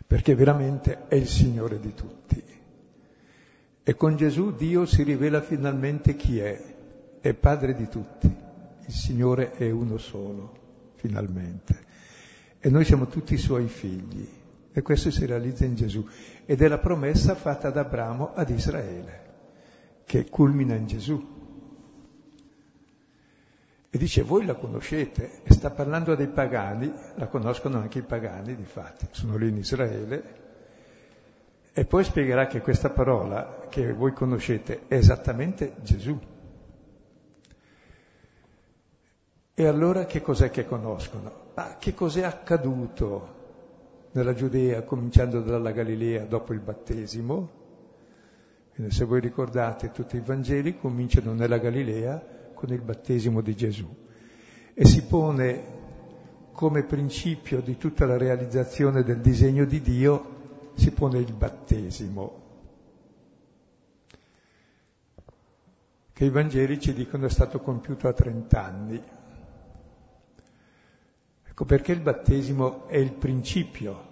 [0.08, 2.57] perché veramente è il Signore di tutti.
[3.90, 6.62] E con Gesù Dio si rivela finalmente chi è,
[7.22, 11.86] è Padre di tutti, il Signore è uno solo, finalmente.
[12.60, 14.28] E noi siamo tutti Suoi figli.
[14.74, 16.06] E questo si realizza in Gesù.
[16.46, 19.22] Ed è la promessa fatta da Abramo ad Israele,
[20.04, 21.26] che culmina in Gesù.
[23.90, 28.54] E dice, voi la conoscete, e sta parlando dei pagani, la conoscono anche i pagani,
[28.54, 30.47] di fatti, sono lì in Israele,
[31.78, 36.20] e poi spiegherà che questa parola che voi conoscete è esattamente Gesù.
[39.54, 41.52] E allora che cos'è che conoscono?
[41.54, 43.36] Ah, che cos'è accaduto
[44.14, 47.50] nella Giudea, cominciando dalla Galilea dopo il battesimo?
[48.74, 53.88] Quindi se voi ricordate, tutti i Vangeli cominciano nella Galilea con il battesimo di Gesù
[54.74, 55.76] e si pone
[56.54, 60.37] come principio di tutta la realizzazione del disegno di Dio,
[60.78, 62.46] si pone il battesimo,
[66.14, 69.04] che i Vangeli ci dicono è stato compiuto a 30 anni.
[71.48, 74.06] Ecco perché il battesimo è il principio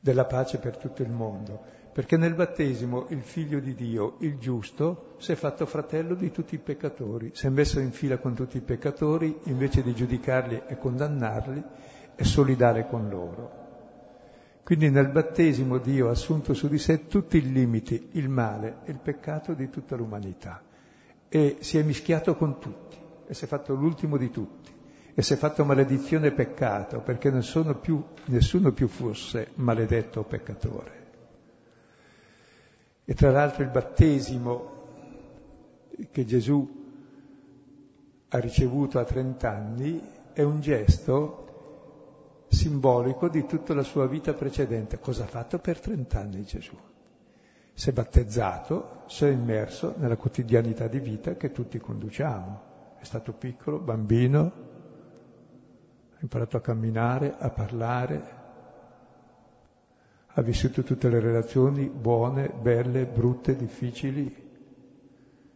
[0.00, 5.14] della pace per tutto il mondo perché nel battesimo il figlio di Dio, il giusto,
[5.16, 8.58] si è fatto fratello di tutti i peccatori, si è messo in fila con tutti
[8.58, 11.62] i peccatori, invece di giudicarli e condannarli,
[12.14, 13.65] è solidale con loro.
[14.66, 18.90] Quindi nel battesimo Dio ha assunto su di sé tutti i limiti, il male e
[18.90, 20.60] il peccato di tutta l'umanità
[21.28, 22.96] e si è mischiato con tutti
[23.28, 24.72] e si è fatto l'ultimo di tutti
[25.14, 27.30] e si è fatto maledizione e peccato perché
[27.80, 31.06] più, nessuno più fosse maledetto o peccatore.
[33.04, 34.72] E tra l'altro il battesimo
[36.10, 36.84] che Gesù
[38.30, 40.02] ha ricevuto a 30 anni
[40.32, 41.45] è un gesto
[42.56, 44.98] simbolico di tutta la sua vita precedente.
[44.98, 46.74] Cosa ha fatto per 30 anni Gesù?
[47.74, 52.62] Si è battezzato, si è immerso nella quotidianità di vita che tutti conduciamo.
[52.98, 54.52] È stato piccolo, bambino,
[56.14, 58.34] ha imparato a camminare, a parlare,
[60.28, 64.44] ha vissuto tutte le relazioni buone, belle, brutte, difficili,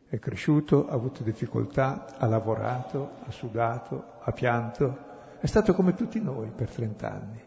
[0.06, 5.08] è cresciuto, ha avuto difficoltà, ha lavorato, ha sudato, ha pianto,
[5.40, 7.42] è stato come tutti noi per 30 anni.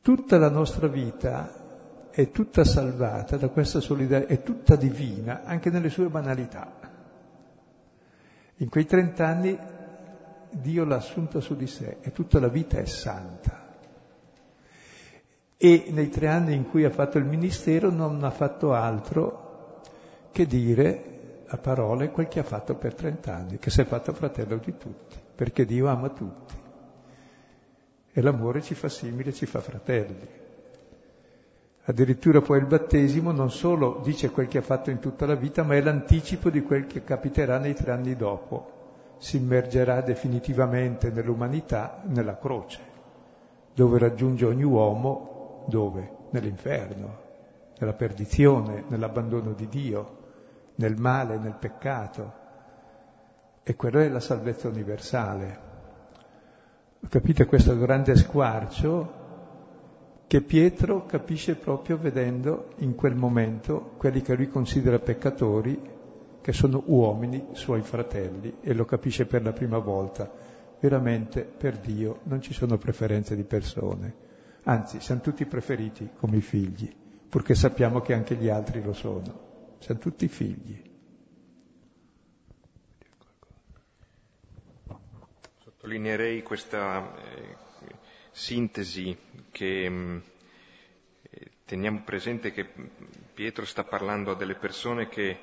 [0.00, 5.90] Tutta la nostra vita è tutta salvata da questa solidarietà, è tutta divina anche nelle
[5.90, 6.72] sue banalità.
[8.56, 9.58] In quei 30 anni
[10.50, 13.66] Dio l'ha assunta su di sé e tutta la vita è santa
[15.60, 19.80] e nei tre anni in cui ha fatto il ministero non ha fatto altro
[20.30, 24.58] che dire a parole quel che ha fatto per trent'anni, che si è fatto fratello
[24.58, 26.54] di tutti, perché Dio ama tutti.
[28.10, 30.28] E l'amore ci fa simili, ci fa fratelli.
[31.84, 35.62] Addirittura poi il battesimo non solo dice quel che ha fatto in tutta la vita,
[35.62, 39.14] ma è l'anticipo di quel che capiterà nei tre anni dopo.
[39.18, 42.80] Si immergerà definitivamente nell'umanità, nella croce,
[43.72, 46.16] dove raggiunge ogni uomo dove?
[46.30, 47.16] Nell'inferno,
[47.78, 50.16] nella perdizione, nell'abbandono di Dio,
[50.74, 52.46] nel male, nel peccato.
[53.68, 55.66] E quella è la salvezza universale.
[57.06, 59.26] Capite questo grande squarcio
[60.26, 65.78] che Pietro capisce proprio vedendo in quel momento quelli che lui considera peccatori,
[66.40, 70.32] che sono uomini, suoi fratelli, e lo capisce per la prima volta.
[70.80, 74.14] Veramente per Dio non ci sono preferenze di persone
[74.62, 76.90] Anzi, siamo tutti preferiti come figli,
[77.28, 79.76] purché sappiamo che anche gli altri lo sono.
[79.78, 80.87] Siamo tutti figli.
[85.88, 87.56] Sottolineerei questa eh,
[88.30, 89.16] sintesi
[89.50, 90.18] che mm,
[91.64, 92.66] teniamo presente che
[93.32, 95.38] Pietro sta parlando a delle persone che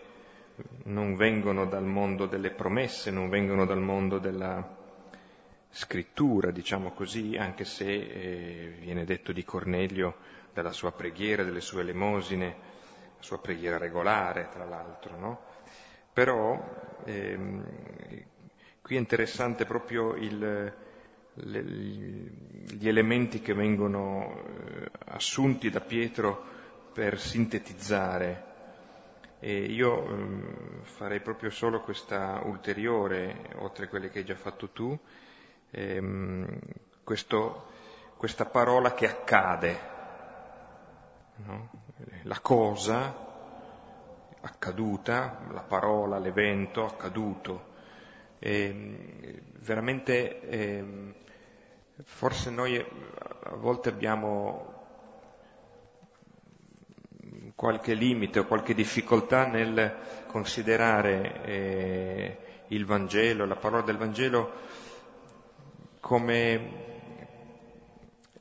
[0.84, 4.64] non vengono dal mondo delle promesse, non vengono dal mondo della
[5.72, 10.18] scrittura, diciamo così, anche se eh, viene detto di Cornelio
[10.54, 12.56] dalla sua preghiera, delle sue elemosine,
[13.18, 15.40] la sua preghiera regolare, tra l'altro, no?
[16.14, 17.66] Però ehm,
[18.86, 20.38] qui è interessante proprio il,
[21.34, 26.44] le, gli elementi che vengono eh, assunti da Pietro
[26.94, 28.44] per sintetizzare.
[29.40, 34.70] E io eh, farei proprio solo questa ulteriore, oltre a quelle che hai già fatto
[34.70, 34.96] tu,
[35.72, 36.60] ehm,
[37.04, 37.70] questo,
[38.18, 39.80] questa parola che accade,
[41.38, 41.70] no?
[42.22, 43.16] la cosa
[44.42, 47.74] accaduta, la parola, l'evento accaduto.
[48.40, 50.84] E, veramente eh,
[52.04, 54.74] forse noi a volte abbiamo
[57.56, 59.96] qualche limite o qualche difficoltà nel
[60.28, 64.52] considerare eh, il Vangelo, la parola del Vangelo
[66.00, 66.84] come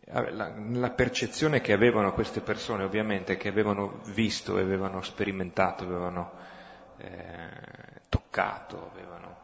[0.06, 6.32] la, la, percezione che avevano queste persone, ovviamente, che avevano visto, avevano sperimentato, avevano
[6.98, 9.43] eh, toccato, avevano, eh,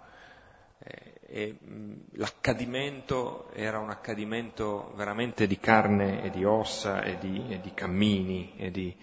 [1.32, 7.60] e mh, l'accadimento era un accadimento veramente di carne e di ossa e di, e
[7.60, 8.96] di cammini, e di,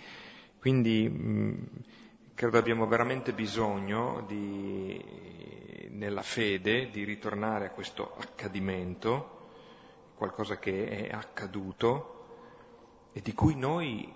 [0.60, 1.68] quindi mh,
[2.36, 5.02] credo abbiamo veramente bisogno di,
[5.92, 9.36] nella fede di ritornare a questo accadimento
[10.16, 12.26] qualcosa che è accaduto
[13.14, 14.14] e di cui noi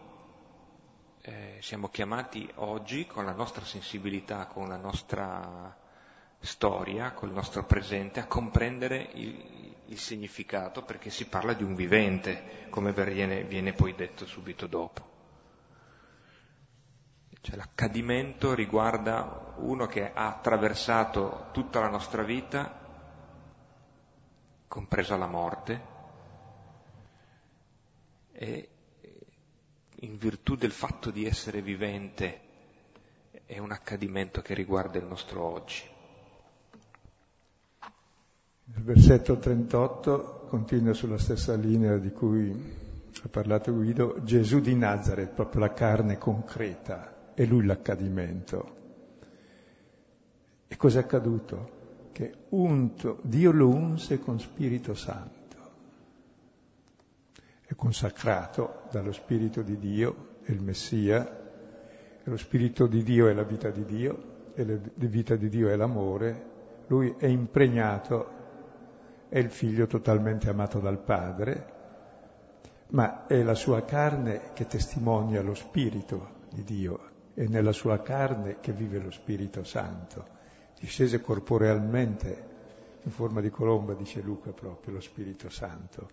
[1.22, 5.81] eh, siamo chiamati oggi con la nostra sensibilità, con la nostra
[6.42, 12.68] storia, col nostro presente, a comprendere il, il significato perché si parla di un vivente,
[12.70, 15.10] come viene, viene poi detto subito dopo.
[17.42, 22.80] Cioè l'accadimento riguarda uno che ha attraversato tutta la nostra vita,
[24.68, 25.89] compresa la morte,
[28.32, 28.70] e
[30.04, 32.50] in virtù del fatto di essere vivente
[33.46, 36.00] è un accadimento che riguarda il nostro oggi.
[38.66, 42.51] Il versetto 38 continua sulla stessa linea di cui
[43.24, 48.76] ha parlato Guido, Gesù di Nazareth, proprio la carne concreta, è lui l'accadimento.
[50.68, 51.80] E cosa è accaduto?
[52.12, 55.39] Che unto, Dio lo unse con Spirito Santo
[57.72, 61.39] è consacrato dallo Spirito di Dio, è il Messia,
[62.22, 65.70] e lo Spirito di Dio è la vita di Dio, e la vita di Dio
[65.70, 66.49] è l'amore,
[66.88, 68.39] lui è impregnato,
[69.32, 71.66] è il figlio totalmente amato dal Padre,
[72.88, 77.00] ma è la sua carne che testimonia lo Spirito di Dio,
[77.34, 80.26] è nella sua carne che vive lo Spirito Santo,
[80.78, 82.50] discese corporealmente
[83.04, 86.10] in forma di colomba, dice Luca proprio, lo Spirito Santo.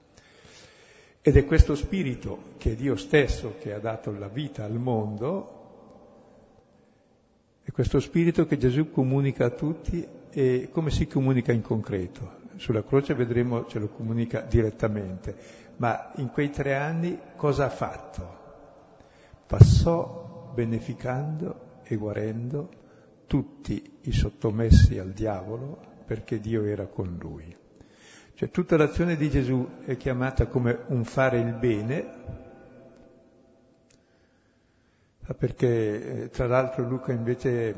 [1.21, 5.57] Ed è questo spirito che è Dio stesso che ha dato la vita al mondo,
[7.65, 12.38] è questo spirito che Gesù comunica a tutti e come si comunica in concreto.
[12.59, 15.37] Sulla croce vedremo ce lo comunica direttamente,
[15.77, 18.37] ma in quei tre anni cosa ha fatto?
[19.47, 22.69] Passò beneficando e guarendo
[23.29, 27.57] tutti i sottomessi al diavolo perché Dio era con lui.
[28.35, 32.07] Cioè tutta l'azione di Gesù è chiamata come un fare il bene,
[35.37, 37.75] perché eh, tra l'altro Luca invece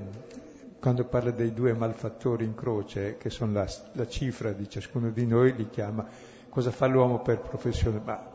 [0.80, 5.26] quando parla dei due malfattori in croce, che sono la, la cifra di ciascuno di
[5.26, 6.06] noi, li chiama
[6.48, 8.00] cosa fa l'uomo per professione?
[8.02, 8.28] Ma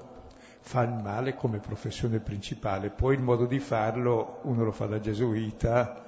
[0.59, 4.99] fa il male come professione principale, poi il modo di farlo uno lo fa da
[4.99, 6.03] gesuita,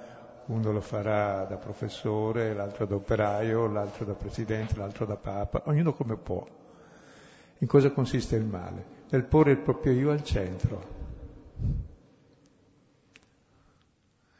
[0.45, 5.93] uno lo farà da professore, l'altro da operaio, l'altro da presidente, l'altro da papa, ognuno
[5.93, 6.45] come può.
[7.59, 8.95] In cosa consiste il male?
[9.09, 10.95] Nel porre il proprio io al centro.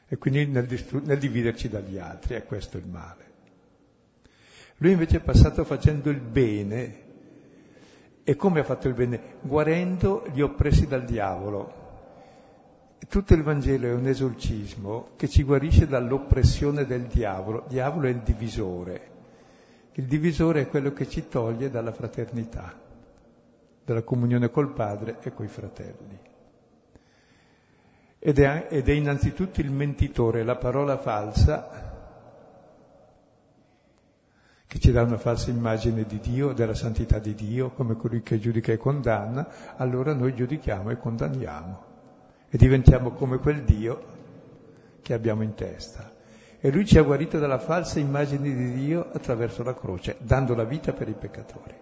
[0.07, 3.25] E quindi nel, distru- nel dividerci dagli altri, è questo il male.
[4.77, 7.05] Lui invece è passato facendo il bene.
[8.23, 9.35] E come ha fatto il bene?
[9.41, 11.85] Guarendo gli oppressi dal diavolo,
[13.09, 17.59] tutto il Vangelo è un esorcismo che ci guarisce dall'oppressione del diavolo.
[17.63, 19.15] Il diavolo è il divisore.
[19.93, 22.73] Il divisore è quello che ci toglie dalla fraternità,
[23.83, 26.19] dalla comunione col Padre e coi fratelli.
[28.27, 31.69] Ed è, ed è innanzitutto il mentitore, la parola falsa,
[34.67, 38.37] che ci dà una falsa immagine di Dio, della santità di Dio, come colui che
[38.37, 39.47] giudica e condanna,
[39.77, 41.83] allora noi giudichiamo e condanniamo
[42.49, 44.03] e diventiamo come quel Dio
[45.01, 46.11] che abbiamo in testa.
[46.59, 50.65] E lui ci ha guarito dalla falsa immagine di Dio attraverso la croce, dando la
[50.65, 51.75] vita per i peccatori.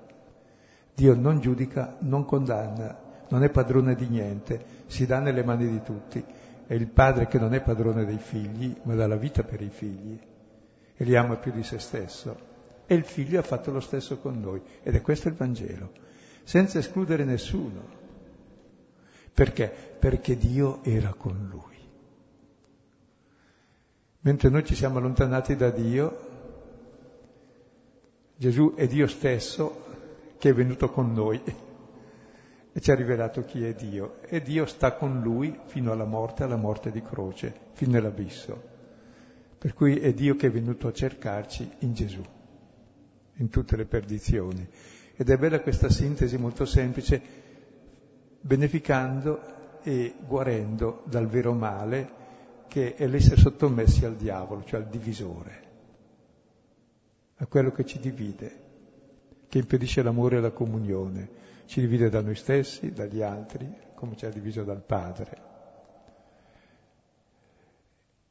[0.94, 5.82] Dio non giudica, non condanna, non è padrone di niente, si dà nelle mani di
[5.82, 6.24] tutti.
[6.68, 9.70] È il padre che non è padrone dei figli, ma dà la vita per i
[9.70, 10.20] figli
[10.98, 12.54] e li ama più di se stesso.
[12.86, 14.62] E il figlio ha fatto lo stesso con noi.
[14.84, 15.92] Ed è questo il Vangelo,
[16.44, 18.04] senza escludere nessuno.
[19.34, 19.68] Perché?
[20.00, 21.74] Perché Dio era con lui.
[24.22, 26.34] Mentre noi ci siamo allontanati da Dio,
[28.38, 29.84] Gesù è Dio stesso
[30.38, 31.42] che è venuto con noi
[32.78, 34.18] e ci ha rivelato chi è Dio.
[34.24, 38.62] E Dio sta con lui fino alla morte, alla morte di croce, fino nell'abisso.
[39.58, 42.22] Per cui è Dio che è venuto a cercarci in Gesù,
[43.36, 44.68] in tutte le perdizioni.
[45.16, 47.22] Ed è bella questa sintesi molto semplice
[48.42, 52.12] beneficando e guarendo dal vero male
[52.68, 55.64] che è l'essere sottomessi al diavolo, cioè al divisore,
[57.38, 58.64] a quello che ci divide,
[59.48, 64.26] che impedisce l'amore e la comunione, ci divide da noi stessi, dagli altri, come ci
[64.26, 65.54] ha diviso dal Padre.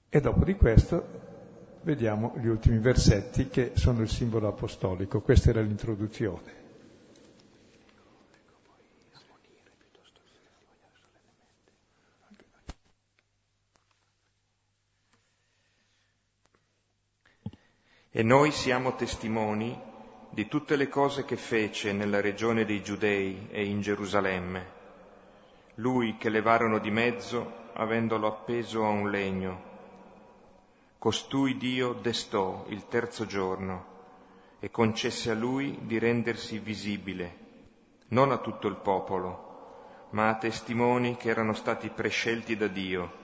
[0.09, 1.22] E dopo di questo
[1.82, 5.20] vediamo gli ultimi versetti che sono il simbolo apostolico.
[5.20, 6.62] Questa era l'introduzione.
[18.16, 19.76] E noi siamo testimoni
[20.35, 24.66] di tutte le cose che fece nella regione dei Giudei e in Gerusalemme,
[25.76, 29.62] lui che levarono di mezzo avendolo appeso a un legno.
[30.99, 33.93] Costui Dio destò il terzo giorno
[34.59, 37.39] e concesse a lui di rendersi visibile,
[38.09, 43.22] non a tutto il popolo, ma a testimoni che erano stati prescelti da Dio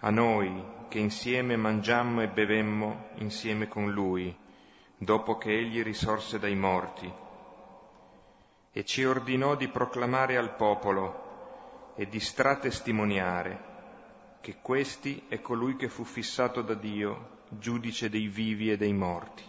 [0.00, 4.36] a noi che insieme mangiammo e bevemmo insieme con lui,
[4.98, 7.12] dopo che egli risorse dai morti,
[8.72, 13.74] e ci ordinò di proclamare al popolo e di stratestimoniare
[14.40, 19.42] che questi è colui che fu fissato da Dio, giudice dei vivi e dei morti.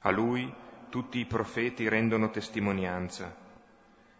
[0.00, 0.52] A lui
[0.88, 3.34] tutti i profeti rendono testimonianza,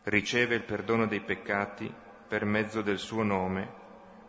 [0.04, 1.92] riceve il perdono dei peccati
[2.28, 3.68] per mezzo del suo nome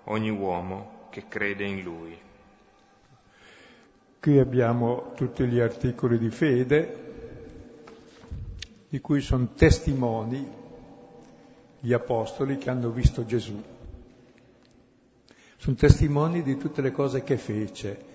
[0.05, 2.19] ogni uomo che crede in lui.
[4.21, 6.95] Qui abbiamo tutti gli articoli di fede,
[8.87, 10.47] di cui sono testimoni
[11.79, 13.59] gli apostoli che hanno visto Gesù.
[15.57, 18.05] Sono testimoni di tutte le cose che fece.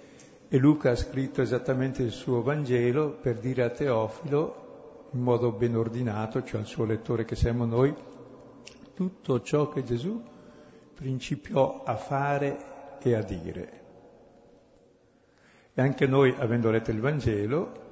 [0.46, 5.74] E Luca ha scritto esattamente il suo Vangelo per dire a Teofilo, in modo ben
[5.74, 7.92] ordinato, cioè al suo lettore che siamo noi,
[8.94, 10.22] tutto ciò che Gesù
[10.94, 13.85] principiò a fare e a dire.
[15.78, 17.84] E anche noi, avendo letto il Vangelo,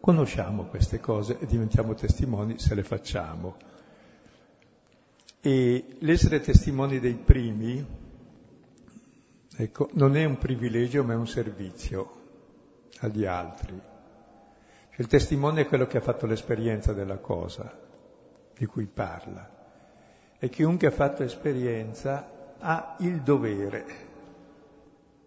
[0.00, 3.56] conosciamo queste cose e diventiamo testimoni se le facciamo.
[5.40, 7.82] E l'essere testimoni dei primi,
[9.56, 12.10] ecco, non è un privilegio ma è un servizio
[12.98, 13.80] agli altri.
[14.90, 17.80] Cioè, il testimone è quello che ha fatto l'esperienza della cosa
[18.54, 19.54] di cui parla
[20.38, 24.05] e chiunque ha fatto esperienza ha il dovere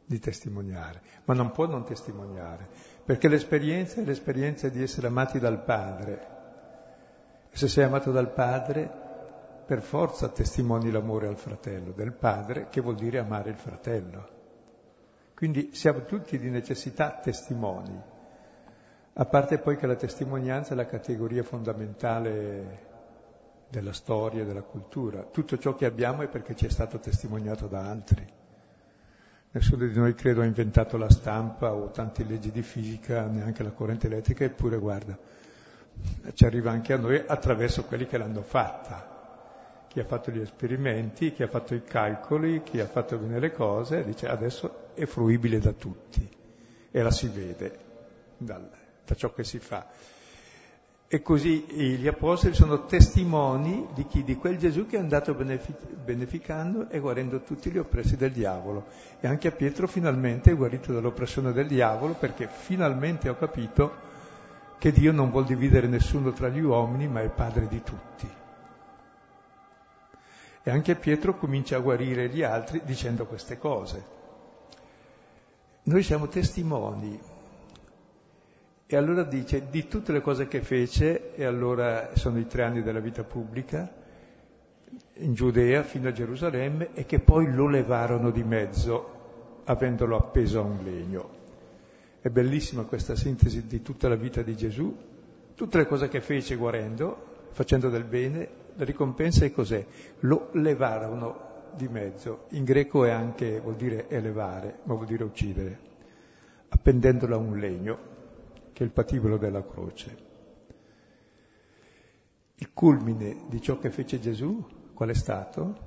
[0.10, 2.68] di testimoniare, ma non può non testimoniare,
[3.06, 6.28] perché l'esperienza è l'esperienza di essere amati dal Padre.
[7.52, 8.90] E se sei amato dal Padre,
[9.68, 14.30] per forza testimoni l'amore al fratello del Padre, che vuol dire amare il fratello.
[15.36, 18.02] Quindi siamo tutti di necessità testimoni,
[19.14, 22.88] a parte poi che la testimonianza è la categoria fondamentale
[23.70, 25.22] della storia, della cultura.
[25.22, 28.38] Tutto ciò che abbiamo è perché ci è stato testimoniato da altri.
[29.52, 33.72] Nessuno di noi credo ha inventato la stampa o tante leggi di fisica, neanche la
[33.72, 35.18] corrente elettrica, eppure guarda,
[36.34, 39.18] ci arriva anche a noi attraverso quelli che l'hanno fatta.
[39.88, 43.52] Chi ha fatto gli esperimenti, chi ha fatto i calcoli, chi ha fatto bene le
[43.52, 46.30] cose, dice adesso è fruibile da tutti
[46.92, 47.80] e la si vede
[48.38, 48.70] dal,
[49.04, 49.88] da ciò che si fa.
[51.12, 51.66] E così
[51.98, 54.24] gli apostoli sono testimoni di chi?
[54.24, 58.86] Di quel Gesù che è andato beneficando e guarendo tutti gli oppressi del diavolo.
[59.20, 63.92] E anche a Pietro finalmente è guarito dall'oppressione del diavolo perché finalmente ho capito
[64.78, 68.30] che Dio non vuol dividere nessuno tra gli uomini, ma è padre di tutti.
[70.62, 74.06] E anche Pietro comincia a guarire gli altri dicendo queste cose.
[75.86, 77.20] Noi siamo testimoni
[78.92, 82.82] e allora dice di tutte le cose che fece, e allora sono i tre anni
[82.82, 83.88] della vita pubblica,
[85.18, 90.64] in Giudea fino a Gerusalemme, e che poi lo levarono di mezzo, avendolo appeso a
[90.64, 91.30] un legno.
[92.20, 94.98] È bellissima questa sintesi di tutta la vita di Gesù,
[95.54, 99.86] tutte le cose che fece guarendo, facendo del bene, la ricompensa è cos'è?
[100.22, 102.46] Lo levarono di mezzo.
[102.54, 105.80] In greco è anche, vuol dire elevare, ma vuol dire uccidere,
[106.70, 108.09] appendendolo a un legno
[108.80, 110.18] che è il patibolo della croce.
[112.56, 115.78] Il culmine di ciò che fece Gesù, qual è stato?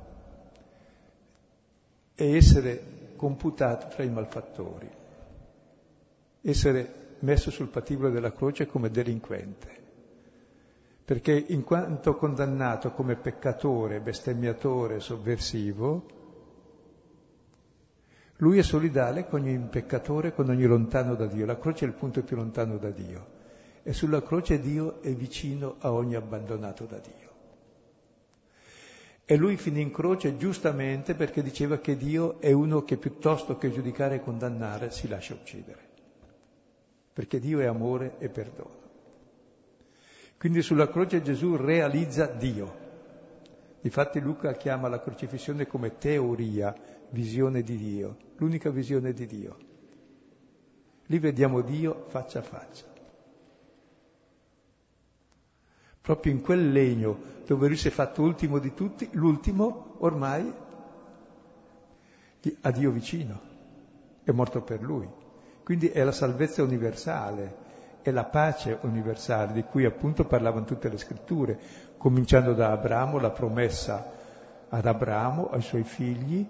[2.14, 4.90] È essere computato tra i malfattori,
[6.42, 9.70] essere messo sul patibolo della croce come delinquente,
[11.02, 16.04] perché in quanto condannato come peccatore, bestemmiatore, sovversivo,
[18.42, 21.46] lui è solidale con ogni peccatore, con ogni lontano da Dio.
[21.46, 23.40] La croce è il punto più lontano da Dio.
[23.84, 27.30] E sulla croce Dio è vicino a ogni abbandonato da Dio.
[29.24, 33.70] E lui finì in croce giustamente perché diceva che Dio è uno che piuttosto che
[33.70, 35.90] giudicare e condannare si lascia uccidere.
[37.12, 38.80] perché Dio è amore e perdono.
[40.38, 42.81] Quindi sulla croce Gesù realizza Dio.
[43.82, 46.74] Infatti Luca chiama la crocifissione come teoria,
[47.10, 49.56] visione di Dio, l'unica visione di Dio.
[51.06, 52.84] Lì vediamo Dio faccia a faccia.
[56.00, 60.52] Proprio in quel legno dove lui si è fatto ultimo di tutti, l'ultimo ormai
[62.60, 63.40] a Dio vicino,
[64.24, 65.08] è morto per lui.
[65.62, 67.56] Quindi è la salvezza universale,
[68.02, 71.58] è la pace universale di cui appunto parlavano tutte le scritture,
[72.02, 74.10] cominciando da Abramo, la promessa
[74.68, 76.44] ad Abramo, ai suoi figli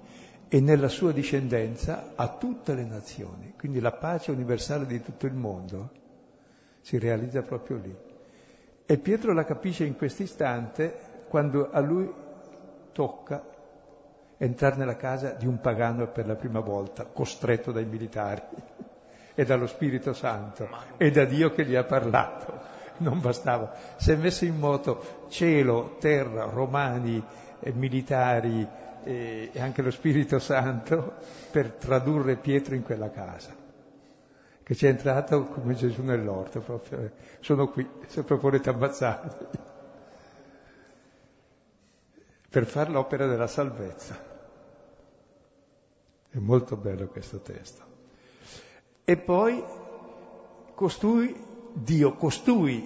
[0.49, 3.53] e nella sua discendenza a tutte le nazioni.
[3.59, 5.91] Quindi la pace universale di tutto il mondo
[6.81, 7.95] si realizza proprio lì.
[8.87, 12.11] E Pietro la capisce in questo istante quando a lui
[12.93, 13.45] tocca
[14.39, 18.41] entrare nella casa di un pagano per la prima volta, costretto dai militari
[19.35, 22.81] e dallo Spirito Santo e da Dio che gli ha parlato.
[23.11, 23.75] Non bastava.
[23.97, 27.23] Si è messo in moto cielo, terra, romani,
[27.61, 28.67] eh, militari
[29.05, 31.15] eh, e anche lo Spirito Santo
[31.51, 33.55] per tradurre Pietro in quella casa.
[34.63, 36.99] Che ci è entrato come Gesù nell'orto, proprio.
[37.01, 39.47] Eh, sono qui, se volete ammazzarmi.
[42.49, 44.31] Per fare l'opera della salvezza.
[46.31, 47.83] È molto bello questo testo.
[49.05, 49.63] E poi
[50.75, 51.35] costui,
[51.75, 52.85] Dio, costui,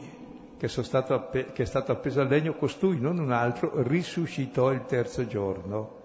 [0.56, 5.26] che, appe- che, è stato appeso al legno, costui, non un altro, risuscitò il terzo
[5.26, 6.02] giorno,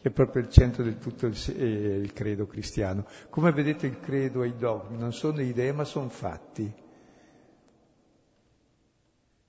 [0.00, 3.04] che è proprio il centro di tutto il, eh, il credo cristiano.
[3.30, 6.72] Come vedete il credo e i dogmi non sono idee ma sono fatti.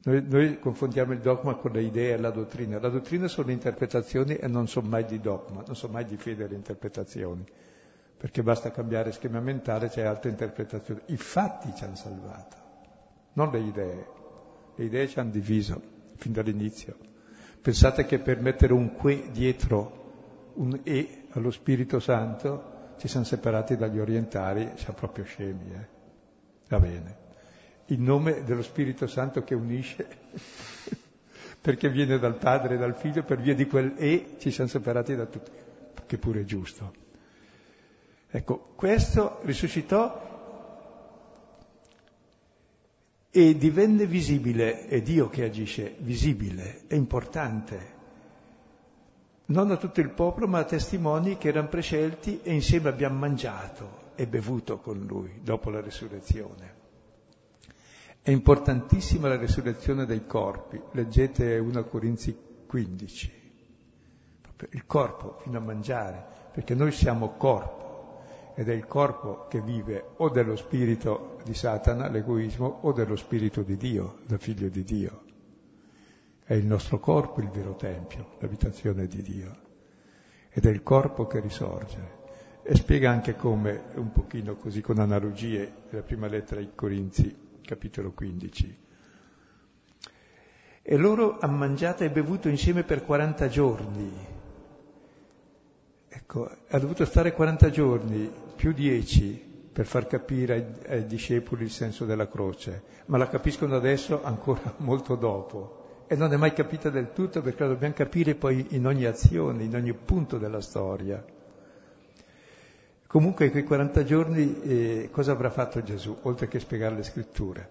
[0.01, 2.79] Noi, noi, confondiamo il dogma con le idee e la dottrina.
[2.79, 6.47] La dottrina sono interpretazioni e non sono mai di dogma, non sono mai di fede
[6.47, 7.43] le interpretazioni,
[8.19, 10.99] perché basta cambiare schema mentale, c'è altre interpretazioni.
[11.05, 12.57] I fatti ci hanno salvato,
[13.33, 14.07] non le idee.
[14.75, 15.81] Le idee ci hanno diviso
[16.15, 16.95] fin dall'inizio.
[17.61, 23.77] Pensate che per mettere un que dietro un e allo Spirito Santo ci siamo separati
[23.77, 25.87] dagli orientali, siamo proprio scemi, eh?
[26.67, 27.27] Va bene
[27.89, 30.07] il nome dello Spirito Santo che unisce,
[31.61, 35.15] perché viene dal Padre e dal Figlio, per via di quel e ci siamo separati
[35.15, 35.51] da tutti,
[36.05, 37.07] che pure è giusto.
[38.31, 40.27] Ecco, questo risuscitò
[43.31, 47.97] e divenne visibile, è Dio che agisce, visibile, è importante,
[49.45, 54.11] non a tutto il popolo, ma a testimoni che erano prescelti e insieme abbiamo mangiato
[54.13, 56.77] e bevuto con lui dopo la risurrezione.
[58.21, 63.31] È importantissima la resurrezione dei corpi, leggete 1 Corinzi 15,
[64.69, 67.88] il corpo fino a mangiare, perché noi siamo corpo
[68.55, 73.63] ed è il corpo che vive o dello spirito di Satana, l'egoismo, o dello spirito
[73.63, 75.21] di Dio, da figlio di Dio.
[76.43, 79.57] È il nostro corpo il vero tempio, l'abitazione di Dio,
[80.49, 82.17] ed è il corpo che risorge.
[82.63, 88.11] E spiega anche come, un pochino così con analogie, la prima lettera ai Corinzi, capitolo
[88.11, 88.77] 15.
[90.81, 94.37] E loro hanno mangiato e bevuto insieme per 40 giorni.
[96.11, 101.71] Ecco, ha dovuto stare 40 giorni, più 10, per far capire ai, ai discepoli il
[101.71, 106.03] senso della croce, ma la capiscono adesso ancora molto dopo.
[106.07, 109.63] E non è mai capita del tutto perché la dobbiamo capire poi in ogni azione,
[109.63, 111.23] in ogni punto della storia.
[113.05, 117.69] Comunque in quei 40 giorni eh, cosa avrà fatto Gesù, oltre che spiegare le scritture?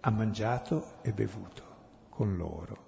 [0.00, 1.62] Ha mangiato e bevuto
[2.08, 2.85] con loro.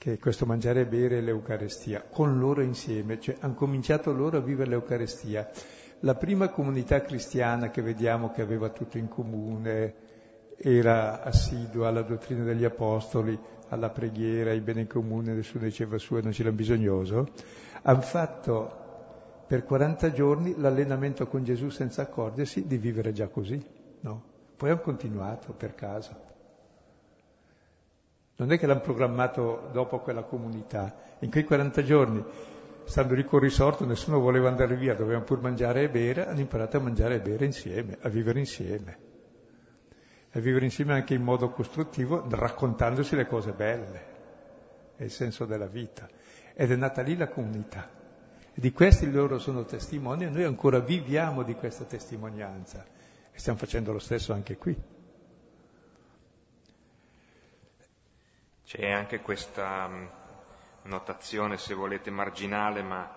[0.00, 4.40] Che questo mangiare e bere è l'Eucarestia, con loro insieme, cioè hanno cominciato loro a
[4.40, 5.50] vivere l'Eucarestia.
[5.98, 9.94] La prima comunità cristiana che vediamo che aveva tutto in comune,
[10.56, 13.38] era assidua alla dottrina degli Apostoli,
[13.68, 17.28] alla preghiera, ai beni comuni, nessuno diceva su e non c'era bisognoso,
[17.82, 23.62] hanno fatto per 40 giorni l'allenamento con Gesù senza accorgersi di vivere già così,
[24.00, 24.22] no?
[24.56, 26.29] Poi hanno continuato per caso.
[28.40, 30.94] Non è che l'hanno programmato dopo quella comunità.
[31.18, 32.24] In quei 40 giorni,
[32.84, 36.78] stando lì col risorto, nessuno voleva andare via, dovevano pur mangiare e bere, hanno imparato
[36.78, 39.08] a mangiare e bere insieme, a vivere insieme
[40.32, 44.04] e vivere insieme anche in modo costruttivo, raccontandosi le cose belle,
[44.96, 46.08] è il senso della vita.
[46.54, 47.90] Ed è nata lì la comunità.
[48.54, 52.86] E di questi loro sono testimoni e noi ancora viviamo di questa testimonianza
[53.32, 54.99] e stiamo facendo lo stesso anche qui.
[58.70, 60.06] C'è anche questa mm,
[60.82, 63.12] notazione, se volete, marginale, ma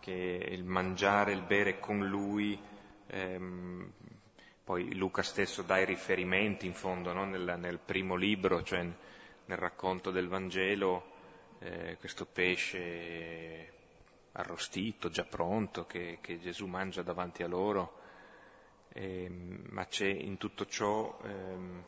[0.00, 0.12] che
[0.50, 2.60] il mangiare, il bere con lui,
[3.06, 3.90] ehm,
[4.62, 7.24] poi Luca stesso dà i riferimenti in fondo no?
[7.24, 11.04] nel, nel, primo libro, cioè nel racconto del Vangelo,
[11.60, 13.72] eh, questo pesce
[14.32, 17.98] arrostito, già pronto, che, che Gesù mangia davanti a loro,
[18.92, 19.26] eh,
[19.70, 21.84] ma c'è in tutto ciò ehm,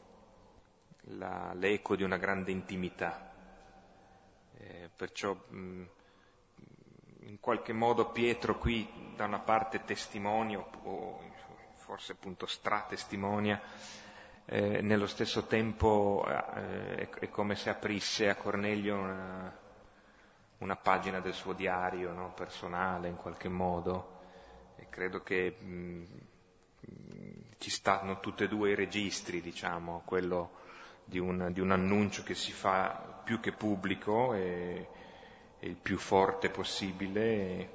[1.06, 3.30] la, l'eco di una grande intimità.
[4.58, 5.86] Eh, perciò mh,
[7.20, 11.20] in qualche modo Pietro qui da una parte testimonia, o
[11.76, 13.60] forse appunto stratestimonia,
[14.46, 19.56] eh, nello stesso tempo eh, è, come se aprisse a Cornelio una,
[20.58, 22.32] una pagina del suo diario no?
[22.34, 24.20] personale in qualche modo
[24.76, 26.04] e credo che mh,
[27.58, 30.61] ci stanno tutti e due i registri, diciamo, quello
[31.12, 34.88] di un, di un annuncio che si fa più che pubblico e,
[35.60, 37.68] e il più forte possibile e,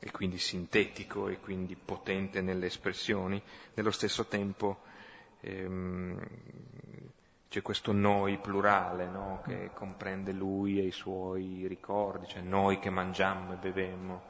[0.00, 3.40] e, quindi sintetico e quindi potente nelle espressioni,
[3.74, 4.80] nello stesso tempo
[5.42, 6.18] ehm,
[7.48, 9.42] c'è questo noi plurale no?
[9.46, 14.22] che comprende lui e i suoi ricordi, cioè noi che mangiamo e bevemmo,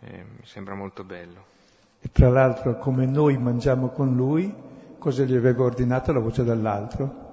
[0.00, 1.52] eh, mi sembra molto bello.
[2.00, 4.52] E tra l'altro come noi mangiamo con lui,
[4.98, 7.23] cosa gli aveva ordinato la voce dall'altro?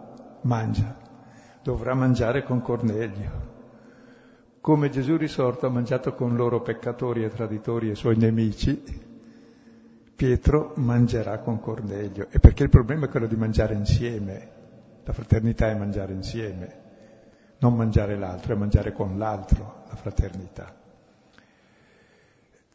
[0.42, 0.96] Mangia,
[1.62, 3.50] dovrà mangiare con Cornelio.
[4.62, 9.10] Come Gesù risorto ha mangiato con loro peccatori e traditori e suoi nemici,
[10.16, 12.28] Pietro mangerà con Cornelio.
[12.30, 14.60] E perché il problema è quello di mangiare insieme.
[15.04, 16.78] La fraternità è mangiare insieme,
[17.58, 20.81] non mangiare l'altro, è mangiare con l'altro, la fraternità.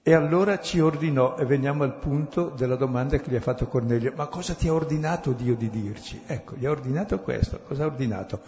[0.09, 4.13] E allora ci ordinò, e veniamo al punto della domanda che gli ha fatto Cornelio,
[4.15, 6.23] ma cosa ti ha ordinato Dio di dirci?
[6.25, 8.39] Ecco, gli ha ordinato questo, cosa ha ordinato?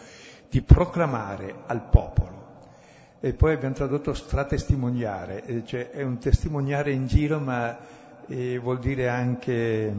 [0.49, 2.47] Di proclamare al popolo.
[3.19, 7.77] E poi abbiamo tradotto stratestimoniare, cioè è un testimoniare in giro, ma
[8.29, 9.93] eh, vuol dire anche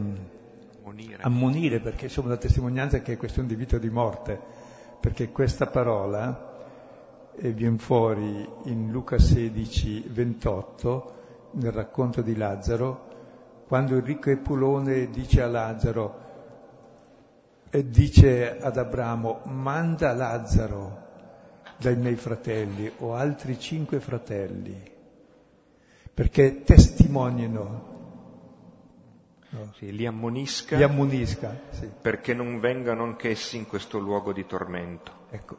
[0.78, 1.22] ammonire.
[1.22, 4.40] ammonire, perché insomma la testimonianza che è questione di vita o di morte,
[4.98, 6.56] perché questa parola
[7.36, 11.18] eh, viene fuori in Luca 16, 28,
[11.52, 13.08] nel racconto di Lazzaro,
[13.66, 16.28] quando il ricco Epulone dice a Lazzaro
[17.70, 21.08] e dice ad Abramo, manda Lazzaro
[21.76, 24.78] dai miei fratelli o altri cinque fratelli,
[26.12, 27.88] perché testimoniano.
[29.52, 29.72] No.
[29.76, 31.88] Sì, li ammonisca, li ammonisca sì.
[32.00, 35.12] perché non vengano anch'essi in questo luogo di tormento.
[35.30, 35.56] Ecco,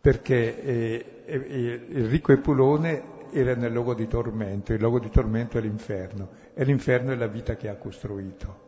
[0.00, 5.58] perché eh, eh, il ricco Epulone era nel luogo di tormento, il luogo di tormento
[5.58, 8.66] è l'inferno, e l'inferno è la vita che ha costruito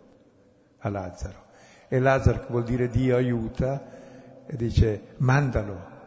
[0.79, 1.45] a Lazzaro.
[1.89, 3.99] E Lazzaro, che vuol dire Dio aiuta,
[4.47, 5.99] e dice mandalo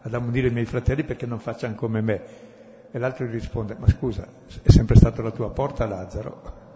[0.00, 2.22] ad ammonire i miei fratelli perché non facciano come me.
[2.90, 4.26] E l'altro gli risponde, ma scusa,
[4.62, 6.66] è sempre stata la tua porta Lazzaro?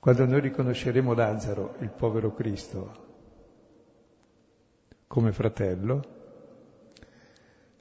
[0.00, 3.06] Quando noi riconosceremo Lazzaro, il povero Cristo,
[5.06, 6.16] come fratello,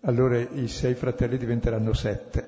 [0.08, 2.48] allora i sei fratelli diventeranno sette,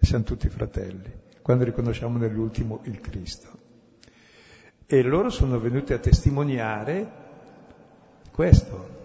[0.00, 3.48] siamo tutti fratelli, quando riconosciamo nell'ultimo il Cristo.
[4.86, 7.12] E loro sono venuti a testimoniare
[8.32, 8.96] questo.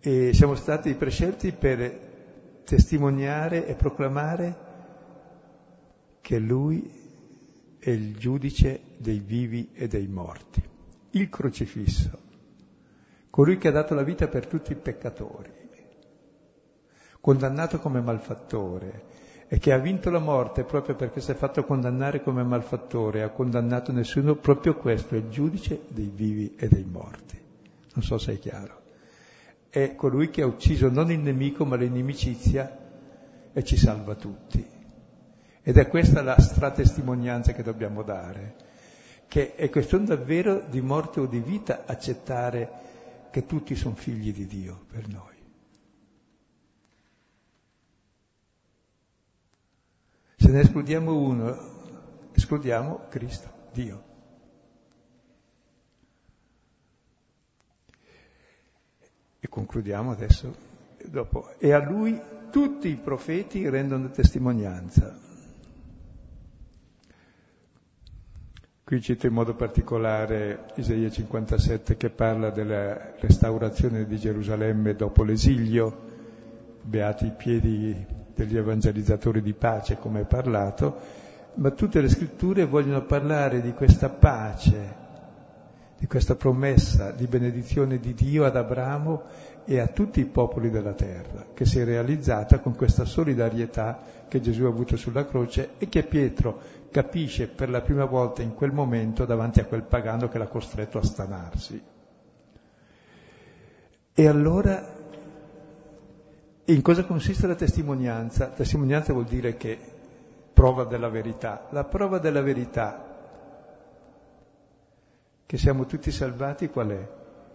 [0.00, 4.56] E siamo stati prescelti per testimoniare e proclamare
[6.20, 6.90] che Lui
[7.78, 10.60] è il giudice dei vivi e dei morti,
[11.10, 12.18] il crocifisso,
[13.30, 15.62] colui che ha dato la vita per tutti i peccatori
[17.24, 19.04] condannato come malfattore
[19.48, 23.30] e che ha vinto la morte proprio perché si è fatto condannare come malfattore, ha
[23.30, 27.40] condannato nessuno, proprio questo è il giudice dei vivi e dei morti.
[27.94, 28.82] Non so se è chiaro.
[29.70, 32.78] È colui che ha ucciso non il nemico ma l'inimicizia
[33.54, 34.62] e ci salva tutti.
[35.62, 38.54] Ed è questa la stratestimonianza che dobbiamo dare,
[39.28, 42.70] che è questione davvero di morte o di vita accettare
[43.30, 45.33] che tutti sono figli di Dio per noi.
[50.44, 51.56] Se ne escludiamo uno,
[52.34, 54.02] escludiamo Cristo, Dio.
[59.40, 60.54] E concludiamo adesso,
[61.02, 61.54] dopo.
[61.56, 62.20] E a lui
[62.50, 65.18] tutti i profeti rendono testimonianza.
[68.84, 76.02] Qui cito in modo particolare Isaia 57 che parla della restaurazione di Gerusalemme dopo l'esilio,
[76.82, 81.22] beati i piedi degli evangelizzatori di pace, come è parlato,
[81.54, 85.02] ma tutte le scritture vogliono parlare di questa pace,
[85.96, 89.22] di questa promessa di benedizione di Dio ad Abramo
[89.64, 94.40] e a tutti i popoli della terra, che si è realizzata con questa solidarietà che
[94.40, 96.60] Gesù ha avuto sulla croce e che Pietro
[96.90, 100.98] capisce per la prima volta in quel momento davanti a quel pagano che l'ha costretto
[100.98, 101.82] a stanarsi.
[104.16, 104.93] E allora,
[106.66, 108.46] in cosa consiste la testimonianza?
[108.46, 109.78] Testimonianza vuol dire che
[110.52, 111.66] prova della verità.
[111.70, 113.12] La prova della verità
[115.44, 117.08] che siamo tutti salvati qual è?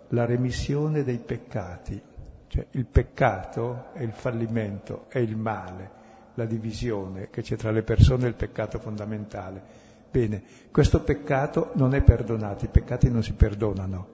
[0.09, 1.99] La remissione dei peccati.
[2.47, 5.91] Cioè il peccato è il fallimento, è il male,
[6.33, 9.87] la divisione che c'è tra le persone è il peccato fondamentale.
[10.11, 10.41] Bene,
[10.71, 14.07] questo peccato non è perdonato, i peccati non si perdonano,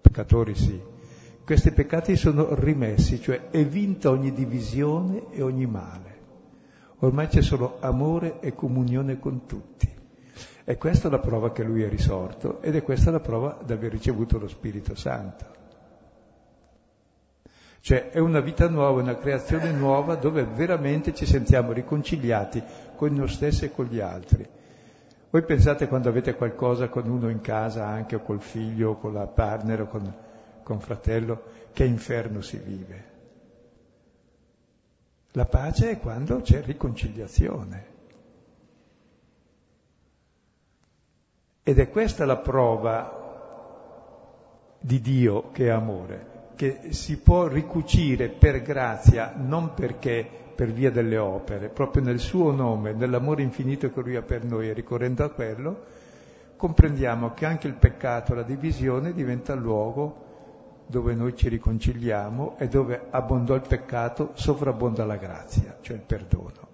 [0.00, 0.96] peccatori sì.
[1.48, 6.16] Questi peccati sono rimessi, cioè è vinta ogni divisione e ogni male.
[6.98, 9.90] Ormai c'è solo amore e comunione con tutti.
[10.62, 13.72] E questa è la prova che lui è risorto ed è questa la prova di
[13.72, 15.46] aver ricevuto lo Spirito Santo.
[17.80, 22.62] Cioè è una vita nuova, una creazione nuova dove veramente ci sentiamo riconciliati
[22.94, 24.46] con noi stessi e con gli altri.
[25.30, 29.14] Voi pensate quando avete qualcosa con uno in casa, anche o col figlio, o con
[29.14, 30.14] la partner, o con,
[30.68, 33.04] con fratello, che inferno si vive.
[35.30, 37.86] La pace è quando c'è riconciliazione.
[41.62, 43.16] Ed è questa la prova
[44.78, 50.90] di Dio che è amore, che si può ricucire per grazia, non perché per via
[50.90, 55.24] delle opere, proprio nel suo nome, nell'amore infinito che lui ha per noi e ricorrendo
[55.24, 55.84] a quello,
[56.56, 60.26] comprendiamo che anche il peccato, la divisione diventa luogo
[60.88, 66.66] dove noi ci riconciliamo e dove abbondò il peccato, sovrabbonda la grazia, cioè il perdono.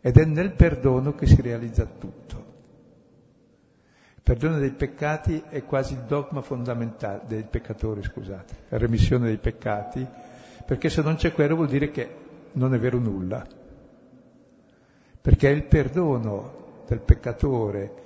[0.00, 2.44] Ed è nel perdono che si realizza tutto
[4.24, 10.04] perdono dei peccati è quasi il dogma fondamentale dei peccatori, scusate, la remissione dei peccati,
[10.64, 12.08] perché se non c'è quello vuol dire che
[12.52, 13.46] non è vero nulla.
[15.20, 18.03] Perché è il perdono del peccatore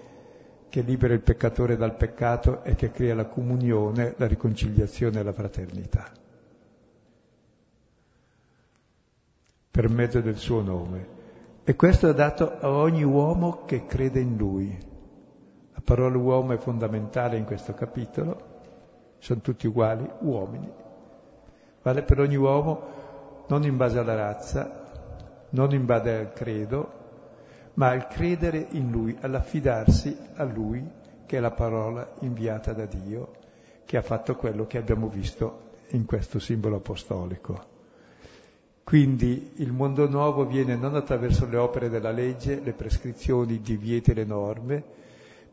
[0.69, 5.33] che libera il peccatore dal peccato e che crea la comunione, la riconciliazione e la
[5.33, 6.11] fraternità.
[9.71, 11.17] Per mezzo del suo nome.
[11.65, 14.87] E questo è dato a ogni uomo che crede in lui
[15.89, 18.37] parola uomo è fondamentale in questo capitolo,
[19.21, 20.71] sono tutti uguali, uomini.
[21.81, 24.85] Vale per ogni uomo non in base alla razza,
[25.49, 26.93] non in base al credo,
[27.79, 30.85] ma al credere in Lui, all'affidarsi a Lui,
[31.27, 33.37] che è la parola inviata da Dio,
[33.85, 37.77] che ha fatto quello che abbiamo visto in questo simbolo apostolico.
[38.83, 44.11] Quindi il mondo nuovo viene non attraverso le opere della legge, le prescrizioni, i divieti
[44.11, 44.85] e le norme,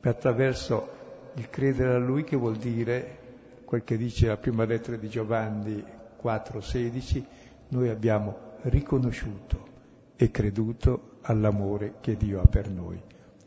[0.02, 0.90] ma attraverso
[1.36, 3.18] il credere a Lui che vuol dire
[3.66, 5.84] quel che dice la prima lettera di Giovanni
[6.24, 7.24] 4,16,
[7.68, 9.74] noi abbiamo riconosciuto
[10.16, 13.02] e creduto all'amore che Dio ha per noi.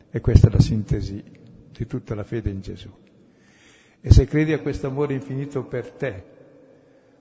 [0.09, 1.23] E questa è la sintesi
[1.71, 2.89] di tutta la fede in Gesù.
[4.01, 6.23] E se credi a questo amore infinito per te,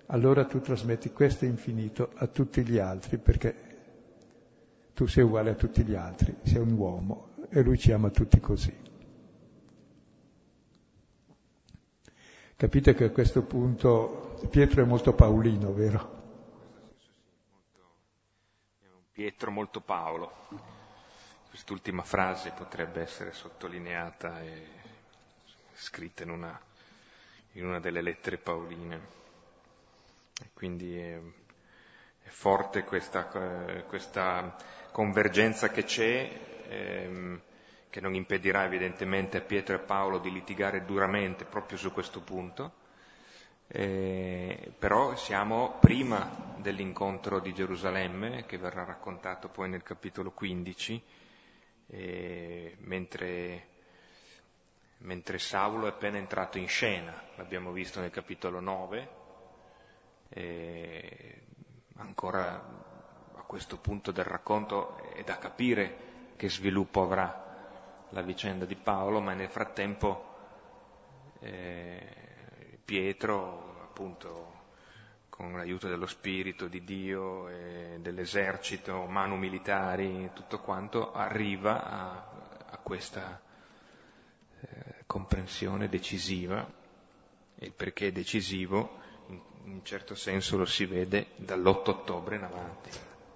[0.06, 3.54] allora tu trasmetti questo infinito a tutti gli altri, perché
[4.94, 8.40] tu sei uguale a tutti gli altri, sei un uomo e lui ci ama tutti
[8.40, 8.74] così.
[12.56, 16.17] Capite che a questo punto Pietro è molto paolino, vero?
[19.18, 20.46] Pietro molto Paolo.
[21.48, 24.64] Quest'ultima frase potrebbe essere sottolineata e
[25.74, 26.56] scritta in una,
[27.54, 29.00] in una delle lettere paoline.
[30.52, 31.18] Quindi è,
[32.22, 33.24] è forte questa,
[33.88, 34.54] questa,
[34.92, 36.62] convergenza che c'è.
[36.68, 37.42] Ehm,
[37.90, 42.72] che non impedirà evidentemente a Pietro e Paolo di litigare duramente proprio su questo punto,
[43.70, 51.02] eh, però siamo prima dell'incontro di Gerusalemme, che verrà raccontato poi nel capitolo 15,
[51.88, 53.66] eh, mentre,
[54.98, 59.08] mentre, Saulo è appena entrato in scena, l'abbiamo visto nel capitolo 9,
[60.30, 61.42] eh,
[61.96, 62.54] ancora
[63.34, 66.06] a questo punto del racconto è da capire
[66.36, 70.24] che sviluppo avrà la vicenda di Paolo, ma nel frattempo
[71.40, 72.27] eh,
[72.88, 74.52] Pietro, appunto,
[75.28, 82.30] con l'aiuto dello Spirito di Dio e dell'esercito, manu militari, tutto quanto, arriva a,
[82.70, 83.38] a questa
[84.60, 84.66] eh,
[85.04, 86.66] comprensione decisiva.
[87.56, 92.44] Il perché è decisivo, in, in un certo senso lo si vede dall'8 ottobre in
[92.44, 92.90] avanti.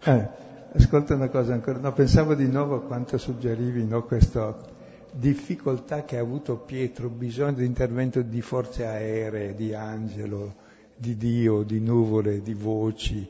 [0.05, 0.28] Eh.
[0.72, 4.82] Ascolta una cosa ancora, no, pensavo di nuovo a quanto suggerivi no, questo,
[5.12, 10.54] difficoltà che ha avuto Pietro, bisogno di intervento di forze aeree, di angelo,
[10.96, 13.28] di Dio, di nuvole, di voci,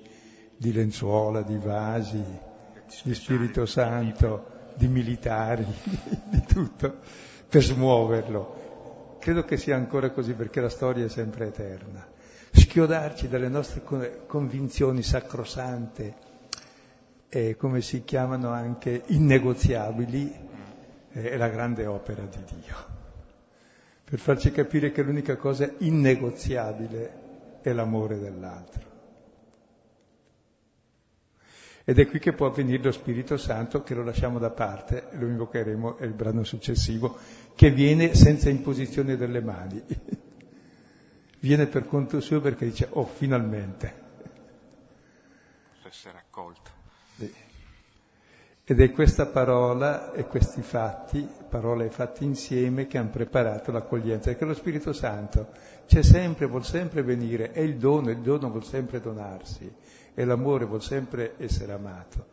[0.57, 2.23] di lenzuola, di vasi,
[3.03, 5.67] di Spirito Santo, di militari,
[6.31, 6.99] di tutto,
[7.49, 9.17] per smuoverlo.
[9.19, 12.07] Credo che sia ancora così perché la storia è sempre eterna.
[12.53, 13.83] Schiodarci dalle nostre
[14.27, 16.31] convinzioni sacrosante,
[17.29, 20.51] e come si chiamano anche innegoziabili,
[21.13, 22.77] è la grande opera di Dio,
[24.05, 27.21] per farci capire che l'unica cosa innegoziabile
[27.61, 28.91] è l'amore dell'altro.
[31.85, 35.27] Ed è qui che può avvenire lo Spirito Santo, che lo lasciamo da parte, lo
[35.27, 37.19] invocheremo, il brano successivo,
[37.57, 39.83] che viene senza imposizione delle mani.
[41.41, 44.01] viene per conto suo perché dice, oh, finalmente.
[45.73, 46.62] Posso essere accolto.
[48.65, 54.31] Ed è questa parola e questi fatti, parola e fatti insieme, che hanno preparato l'accoglienza.
[54.31, 55.49] Perché lo Spirito Santo
[55.87, 59.69] c'è sempre, vuol sempre venire, è il dono, il dono vuol sempre donarsi,
[60.15, 62.27] e l'amore vuol sempre essere amato.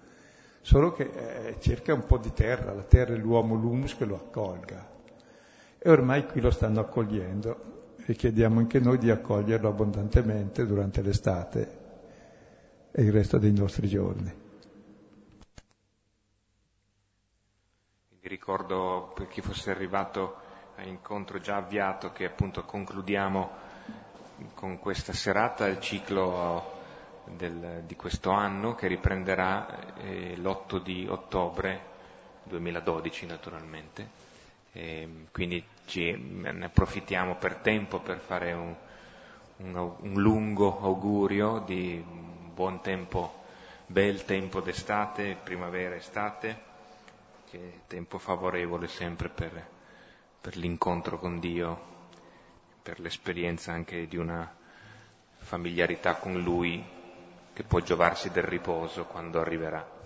[0.61, 4.15] Solo che eh, cerca un po' di terra, la terra è l'uomo, l'humus che lo
[4.15, 4.87] accolga.
[5.79, 11.77] E ormai qui lo stanno accogliendo e chiediamo anche noi di accoglierlo abbondantemente durante l'estate
[12.91, 14.38] e il resto dei nostri giorni.
[18.29, 20.35] Ricordo per chi fosse arrivato
[20.75, 23.49] a incontro già avviato che appunto concludiamo
[24.53, 26.77] con questa serata il ciclo
[27.25, 31.87] del, di questo anno che riprenderà eh, l'8 di ottobre
[32.43, 34.27] 2012 naturalmente.
[34.71, 38.75] E quindi ci, ne approfittiamo per tempo per fare un,
[39.57, 42.01] un, un lungo augurio di
[42.53, 43.43] buon tempo,
[43.87, 46.67] bel tempo d'estate, primavera, estate
[47.49, 49.67] che è tempo favorevole sempre per,
[50.39, 51.97] per l'incontro con Dio,
[52.81, 54.55] per l'esperienza anche di una
[55.37, 56.83] familiarità con Lui
[57.53, 59.98] che può giovarsi del riposo quando arriverà.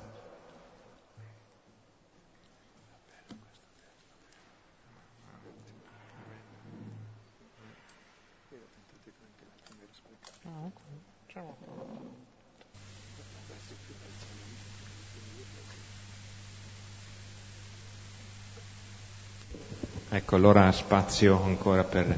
[20.16, 22.16] Ecco, allora spazio ancora per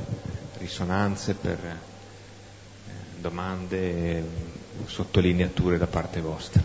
[0.58, 2.91] risonanze, per eh,
[3.22, 4.22] domande
[4.86, 6.62] sottolineature da parte vostra.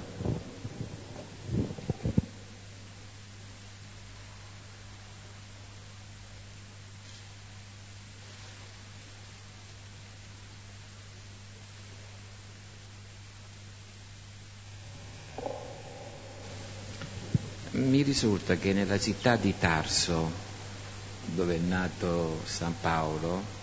[17.71, 20.49] Mi risulta che nella città di Tarso
[21.35, 23.59] dove è nato San Paolo,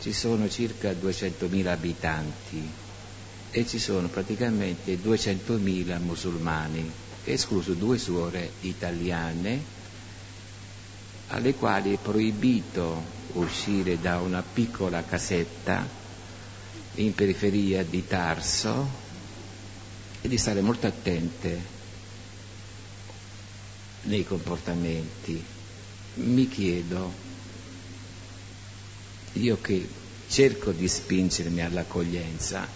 [0.00, 2.70] ci sono circa 200.000 abitanti
[3.50, 6.90] e ci sono praticamente 200.000 musulmani,
[7.24, 9.78] escluso due suore italiane
[11.28, 15.86] alle quali è proibito uscire da una piccola casetta
[16.94, 18.88] in periferia di Tarso
[20.20, 21.78] e di stare molto attente
[24.02, 25.58] nei comportamenti
[26.14, 27.12] mi chiedo,
[29.32, 29.88] io che
[30.28, 32.68] cerco di spingermi all'accoglienza,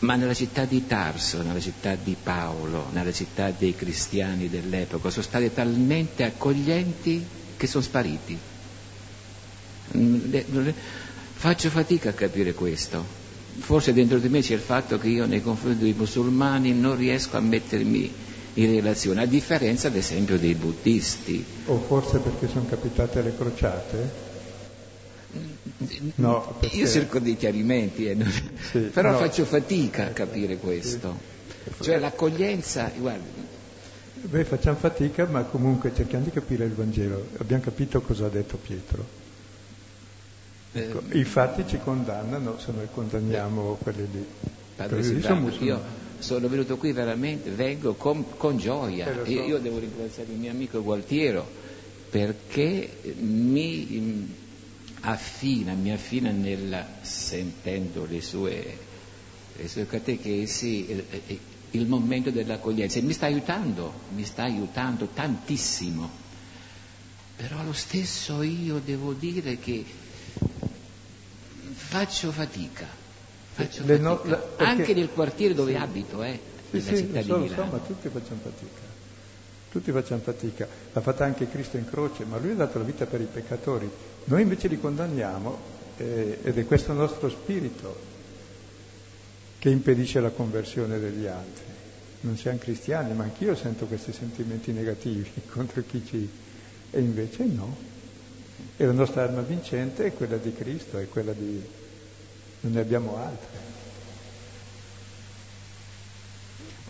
[0.00, 5.24] ma nella città di Tarso, nella città di Paolo, nella città dei cristiani dell'epoca, sono
[5.24, 7.26] stati talmente accoglienti
[7.56, 8.38] che sono spariti.
[11.34, 13.22] Faccio fatica a capire questo.
[13.58, 17.36] Forse dentro di me c'è il fatto che io nei confronti dei musulmani non riesco
[17.36, 18.12] a mettermi
[18.54, 21.44] in relazione, a differenza ad esempio dei buddisti.
[21.66, 24.32] O forse perché sono capitate le crociate?
[26.16, 26.76] No, perché...
[26.76, 28.16] Io cerco dei chiarimenti, eh,
[28.70, 29.18] sì, però no.
[29.18, 31.18] faccio fatica a capire questo.
[31.76, 31.82] Sì.
[31.82, 33.52] Cioè l'accoglienza, guarda.
[34.20, 37.26] Beh, facciamo fatica, ma comunque cerchiamo di capire il Vangelo.
[37.38, 39.22] Abbiamo capito cosa ha detto Pietro.
[40.72, 44.26] Ecco, eh, I fatti ci condannano se noi condanniamo eh, quelli lì.
[44.76, 49.06] Padre Silvano, io sono venuto qui veramente, vengo con, con gioia.
[49.06, 49.30] Eh, so.
[49.30, 51.46] io, io, devo ringraziare il mio amico Gualtiero
[52.08, 54.26] perché mi
[55.00, 58.78] affina, mi affina nel, sentendo le sue,
[59.54, 61.04] le sue catechesi, il,
[61.72, 62.98] il momento dell'accoglienza.
[62.98, 66.22] E mi sta aiutando, mi sta aiutando tantissimo.
[67.36, 69.84] Però lo stesso io devo dire che
[71.74, 73.02] faccio fatica
[73.54, 74.64] Faccio no, la, perché...
[74.64, 75.76] Anche nel quartiere dove sì.
[75.76, 76.40] abito, eh,
[76.70, 78.80] sì, sì, città lo so, lo so, ma tutti facciamo fatica.
[79.70, 83.06] tutti facciamo fatica, l'ha fatta anche Cristo in croce, ma lui ha dato la vita
[83.06, 83.88] per i peccatori,
[84.24, 85.56] noi invece li condanniamo
[85.98, 88.12] eh, ed è questo nostro spirito
[89.58, 91.64] che impedisce la conversione degli altri.
[92.20, 96.28] Non siamo cristiani, ma anch'io sento questi sentimenti negativi contro chi ci...
[96.90, 97.74] e invece no.
[98.76, 101.62] E la nostra arma vincente è quella di Cristo, è quella di...
[102.64, 103.62] non ne abbiamo altre.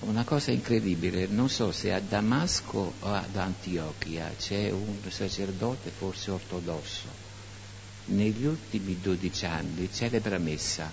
[0.01, 6.31] Una cosa incredibile, non so se a Damasco o ad Antiochia c'è un sacerdote forse
[6.31, 7.09] ortodosso,
[8.07, 10.91] negli ultimi dodici anni celebra messa.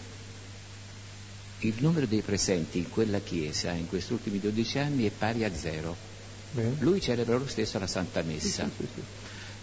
[1.59, 5.53] Il numero dei presenti in quella chiesa in questi ultimi dodici anni è pari a
[5.53, 5.95] zero.
[6.51, 6.77] Bene.
[6.79, 8.65] Lui celebra lo stesso la Santa Messa.
[8.65, 9.01] Sì, sì, sì,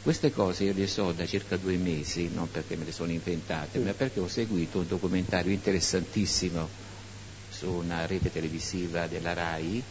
[0.03, 3.79] Queste cose io le so da circa due mesi, non perché me le sono inventate,
[3.81, 6.69] ma perché ho seguito un documentario interessantissimo
[7.51, 9.83] su una rete televisiva della RAI,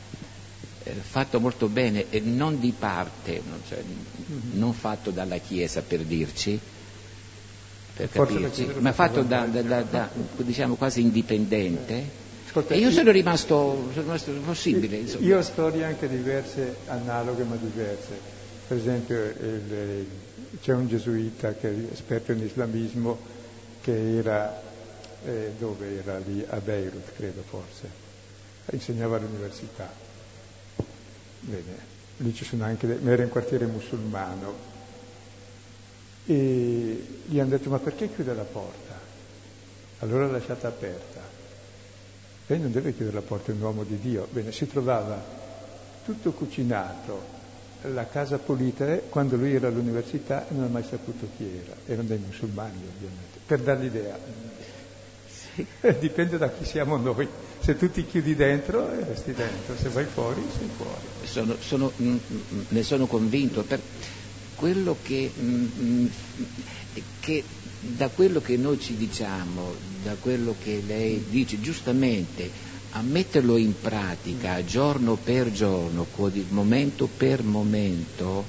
[0.83, 4.57] eh, fatto molto bene e non di parte, non, cioè, mm-hmm.
[4.57, 6.57] non fatto dalla Chiesa per dirci,
[7.93, 12.25] per capirci, ma fatto da, da, da, da, diciamo quasi indipendente.
[12.47, 14.97] Ascolta, e io sono rimasto, sono rimasto possibile.
[14.97, 15.25] Insomma.
[15.25, 18.35] Io ho storie anche diverse, analoghe ma diverse.
[18.67, 20.07] Per esempio il,
[20.61, 23.17] c'è un gesuita che è esperto in islamismo
[23.81, 24.61] che era
[25.23, 27.89] eh, dove era lì, a Beirut credo forse,
[28.71, 29.89] insegnava all'università.
[31.39, 34.75] Bene, lì ci sono anche, ma era in quartiere musulmano.
[36.25, 38.99] E gli hanno detto ma perché chiude la porta?
[39.99, 41.21] Allora l'ha lasciata aperta.
[42.47, 44.27] Lei non deve chiudere la porta, è un uomo di Dio.
[44.29, 45.23] Bene, si trovava
[46.03, 47.35] tutto cucinato,
[47.83, 51.75] la casa pulita, eh, quando lui era all'università non ha mai saputo chi era.
[51.85, 54.17] Erano dei musulmani ovviamente, per dargli l'idea.
[55.99, 57.27] Dipende da chi siamo noi.
[57.59, 61.01] Se tu ti chiudi dentro, eh, resti dentro, se vai fuori, sei fuori.
[61.23, 62.17] Sono, sono, mh, mm,
[62.53, 63.63] mm, ne sono convinto.
[63.63, 63.81] Per
[64.55, 66.05] quello che, mh, mm,
[67.19, 67.43] che,
[67.79, 69.73] da quello che noi ci diciamo,
[70.03, 72.49] da quello che lei dice giustamente,
[72.91, 76.05] a metterlo in pratica giorno per giorno,
[76.49, 78.45] momento per momento,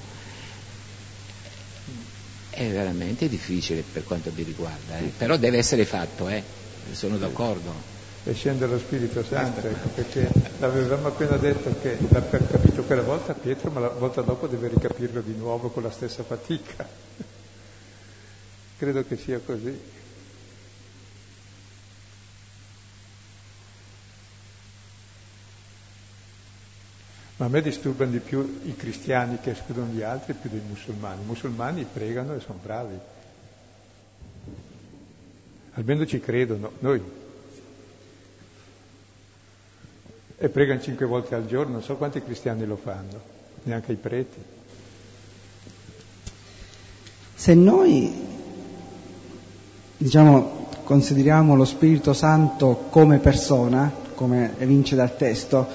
[2.51, 5.12] è veramente difficile per quanto mi riguarda, eh?
[5.16, 6.28] però deve essere fatto.
[6.28, 6.43] Eh?
[6.93, 7.97] sono d'accordo.
[8.24, 13.32] E scende lo Spirito Santo, ecco, perché l'avevamo appena detto che l'ha capito quella volta
[13.32, 16.86] Pietro, ma la volta dopo deve ricapirlo di nuovo con la stessa fatica.
[18.76, 19.97] Credo che sia così.
[27.39, 31.22] Ma a me disturbano di più i cristiani che escludono gli altri più dei musulmani.
[31.22, 32.99] I musulmani pregano e sono bravi
[35.78, 37.01] almeno ci credono, noi.
[40.41, 43.20] E pregano cinque volte al giorno, non so quanti cristiani lo fanno,
[43.62, 44.39] neanche i preti.
[47.34, 48.12] Se noi,
[49.97, 55.66] diciamo, consideriamo lo Spirito Santo come persona, come evince dal testo,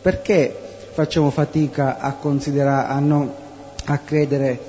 [0.00, 0.69] perché
[1.00, 3.32] facciamo fatica a considerare, a, non,
[3.86, 4.68] a credere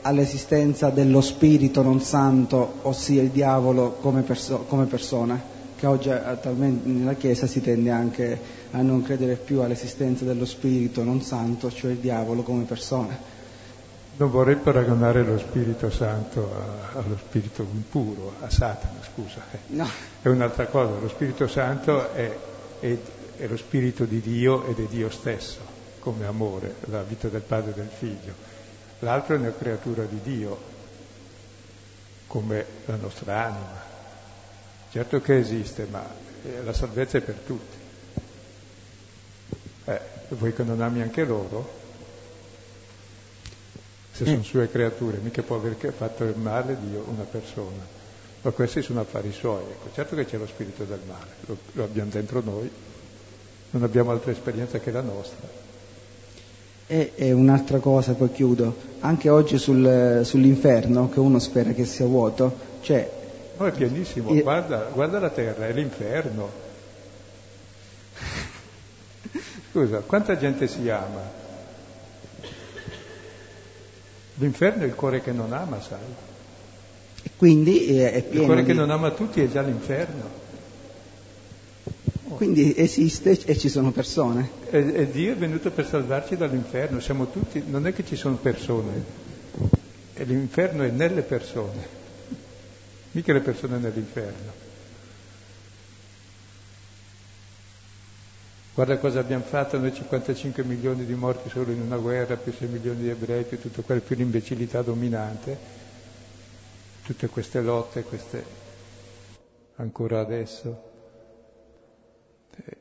[0.00, 5.38] all'esistenza dello spirito non santo, ossia il diavolo come, perso- come persona,
[5.76, 8.40] che oggi attualmente nella Chiesa si tende anche
[8.70, 13.36] a non credere più all'esistenza dello spirito non santo, cioè il diavolo come persona.
[14.16, 19.42] Non vorrei paragonare lo Spirito Santo a, allo Spirito impuro, a Satana, scusa.
[19.66, 19.86] No.
[20.22, 22.36] È un'altra cosa, lo Spirito Santo è,
[22.80, 22.96] è,
[23.38, 25.60] è lo Spirito di Dio ed è Dio stesso,
[26.00, 28.48] come amore, la vita del Padre e del Figlio
[29.00, 30.76] l'altro è una creatura di Dio,
[32.26, 33.86] come la nostra anima.
[34.90, 36.04] Certo che esiste, ma
[36.44, 37.76] eh, la salvezza è per tutti.
[39.84, 40.00] Eh,
[40.30, 41.76] vuoi che non ami anche loro?
[44.12, 47.96] Se sono sue creature, mica può aver fatto il male Dio una persona.
[48.42, 49.62] Ma questi sono affari suoi.
[49.62, 52.70] Ecco, certo che c'è lo spirito del male, lo, lo abbiamo dentro noi,
[53.70, 55.66] non abbiamo altra esperienza che la nostra.
[56.86, 62.06] E, e, un'altra cosa, poi chiudo, anche oggi sul, sull'inferno, che uno spera che sia
[62.06, 63.10] vuoto, cioè...
[63.58, 64.42] No, è pienissimo, io...
[64.42, 66.50] guarda, guarda la terra, è l'inferno.
[69.70, 71.36] Scusa, quanta gente si ama?
[74.36, 75.98] L'inferno è il cuore che non ama, sai?
[77.22, 78.66] E quindi è, è pieno Il cuore di...
[78.68, 80.46] che non ama tutti è già l'inferno.
[82.36, 84.48] Quindi esiste e ci sono persone.
[84.70, 88.36] E, e, Dio è venuto per salvarci dall'inferno, siamo tutti, non è che ci sono
[88.36, 89.02] persone,
[90.14, 91.86] e l'inferno è nelle persone,
[93.12, 94.66] mica le persone nell'inferno.
[98.74, 102.68] Guarda cosa abbiamo fatto, noi 55 milioni di morti solo in una guerra, più 6
[102.68, 105.58] milioni di ebrei, più tutto quello, più l'imbecillità dominante,
[107.02, 108.44] tutte queste lotte, queste
[109.76, 110.87] ancora adesso.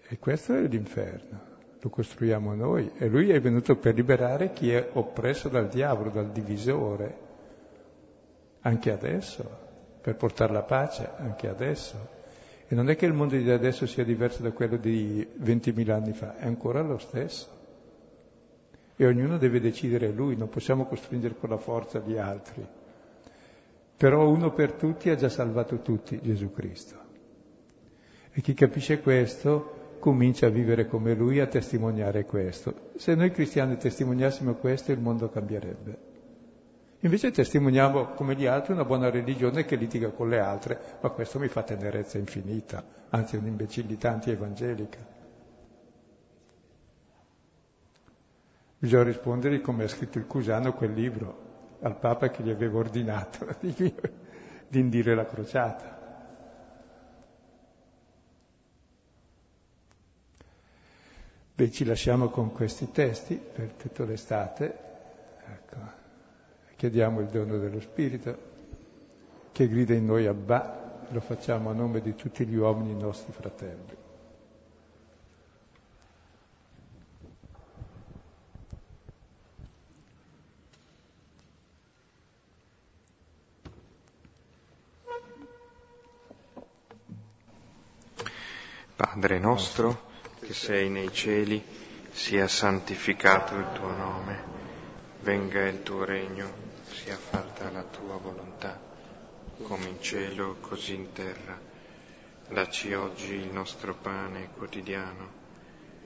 [0.09, 1.39] E questo è l'inferno,
[1.79, 6.31] lo costruiamo noi e lui è venuto per liberare chi è oppresso dal diavolo, dal
[6.31, 7.17] divisore,
[8.61, 9.65] anche adesso,
[10.01, 12.15] per portare la pace, anche adesso.
[12.67, 16.13] E non è che il mondo di adesso sia diverso da quello di 20.000 anni
[16.13, 17.55] fa, è ancora lo stesso.
[18.95, 22.65] E ognuno deve decidere lui, non possiamo costringere con la forza gli altri.
[23.95, 27.06] Però uno per tutti ha già salvato tutti, Gesù Cristo.
[28.37, 32.91] E chi capisce questo comincia a vivere come lui, a testimoniare questo.
[32.95, 35.97] Se noi cristiani testimoniassimo questo, il mondo cambierebbe.
[36.99, 41.39] Invece testimoniamo come gli altri una buona religione che litiga con le altre, ma questo
[41.39, 44.99] mi fa tenerezza infinita, anzi un'imbecillità anti-evangelica.
[48.77, 51.45] Bisogna rispondere come ha scritto il Cusano quel libro
[51.81, 53.73] al Papa che gli aveva ordinato di,
[54.69, 55.96] di indire la crociata.
[61.57, 64.77] Beh, ci lasciamo con questi testi per tutta l'estate.
[65.43, 65.75] Ecco.
[66.75, 68.37] Chiediamo il dono dello Spirito
[69.51, 73.95] che grida in noi Abba, lo facciamo a nome di tutti gli uomini nostri fratelli.
[88.95, 90.06] Padre nostro,
[90.47, 91.61] che sei nei cieli,
[92.09, 94.41] sia santificato il tuo nome,
[95.19, 96.49] venga il tuo regno,
[96.89, 98.79] sia fatta la tua volontà,
[99.61, 101.59] come in cielo così in terra.
[102.47, 105.31] Dacci oggi il nostro pane quotidiano,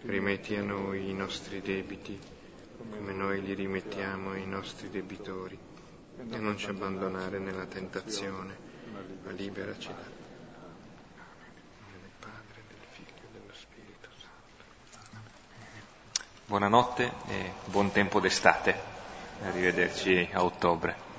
[0.06, 2.18] rimetti a noi i nostri debiti,
[2.80, 5.56] come noi li rimettiamo ai nostri debitori,
[6.18, 8.58] e non ci abbandonare nella tentazione,
[9.24, 10.21] ma liberaci da
[16.52, 18.76] Buonanotte e buon tempo d'estate.
[19.46, 21.11] Arrivederci a ottobre.